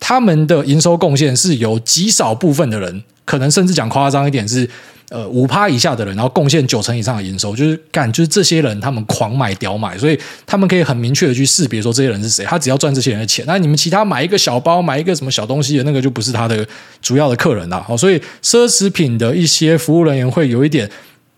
[0.00, 4.68] 他们的营收贡献是由极少部分的人，可能甚至讲夸张一点是，
[5.08, 13.46] 呃五趴以下的人，然后贡献九成以上的营收，就是干就是这些人他们狂买屌买，所以他们可以很明确的去识别说这些人是谁，他只要赚这些人的钱。
[13.46, 16.66] 那你们其他买一个小包，买一个什么小东西的那个就不是他的
[17.00, 17.82] 主要的客人了。
[17.82, 20.90] 好，所以奢侈品的一些服务人员会有一点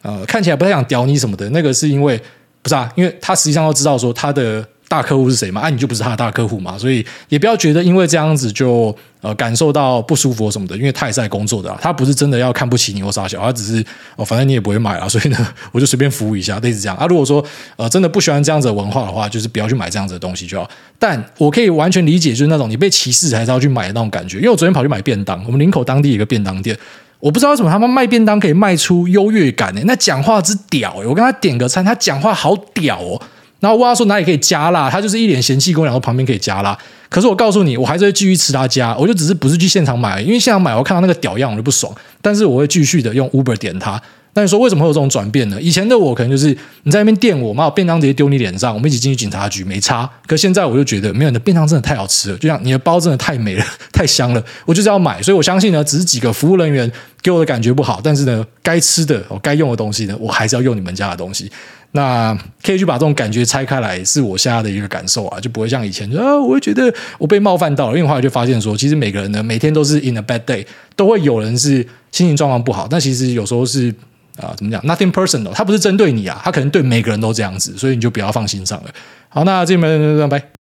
[0.02, 2.20] 呃看起来不太想屌你什么的，那个是因为
[2.62, 4.66] 不是啊，因为他实际上都知道说他的。
[4.88, 5.62] 大客户是谁嘛？
[5.62, 13.84] 啊，你就不是他的大客户嘛，所以也不要觉得因为这样子就呃感受到不舒服什么的，因为他也是在工作的，他不是真的要看不起你或啥小，他只是
[14.14, 17.06] 哦，反正你也不会买了， 所以呢，我就随便服务一下，类似这样啊。
[17.06, 17.44] 如果说
[17.76, 20.70] 呃真的不喜欢这样子的文化的话，就是不要去买这样子的东西就好。
[20.98, 24.38] 但我可以完全理解，就是那种你被歧视还是要去买的那种感觉。
[24.38, 26.78] 因为我昨天跑去买便当，我们林口当地有个便当店，
[27.18, 29.80] 我不知道为什么他们卖便当可以卖出优越感呢？
[29.84, 33.20] 那讲话之屌，我跟他点个餐，他讲话好屌哦。
[33.66, 36.78] 然后问他说哪里可以加辣，他就是一脸嫌弃跟我讲说旁边可以加辣。
[37.08, 41.92] 可是我告诉你，我还是会继续吃他家，我就只是不是去现场买，因为现场买我看到那个屌样我就不爽。
[42.22, 44.00] 但是我会继续的用 Uber 点他。
[44.34, 45.60] 那你说为什么会有这种转变呢？
[45.60, 50.08] 以前的我可能就是你在那边电我，妈，我便当直接丢你脸上，我们一起进去警察局没差。
[50.26, 55.20] 可现在我就觉得没有，你的便当真的太好吃了，就像你的包真的太美了， 太香了，我就是要买。
[55.22, 56.90] 所以我相信呢，只是几个服务人员
[57.22, 61.50] 给我的感觉不好，但是呢，该吃的、该用的东西呢，我还是要用你们家的东西。
[61.92, 67.96] 那可以去把这种感觉拆开来，是我现在的一个感受啊，就不会像以前啊，我会觉得我被冒犯到了。
[67.96, 71.76] 因为后来就发现说，其实每个人呢，每天都是 in a bad day，都会有人是
[72.12, 72.86] 心情状况不好。
[72.90, 73.94] 但其实有时候是
[74.36, 78.90] 啊，怎么讲，nothing personal，他不是针对你啊，他可能对每个人都这样子，所以你就不要放心上了。
[79.28, 80.65] 好，那这边拜拜。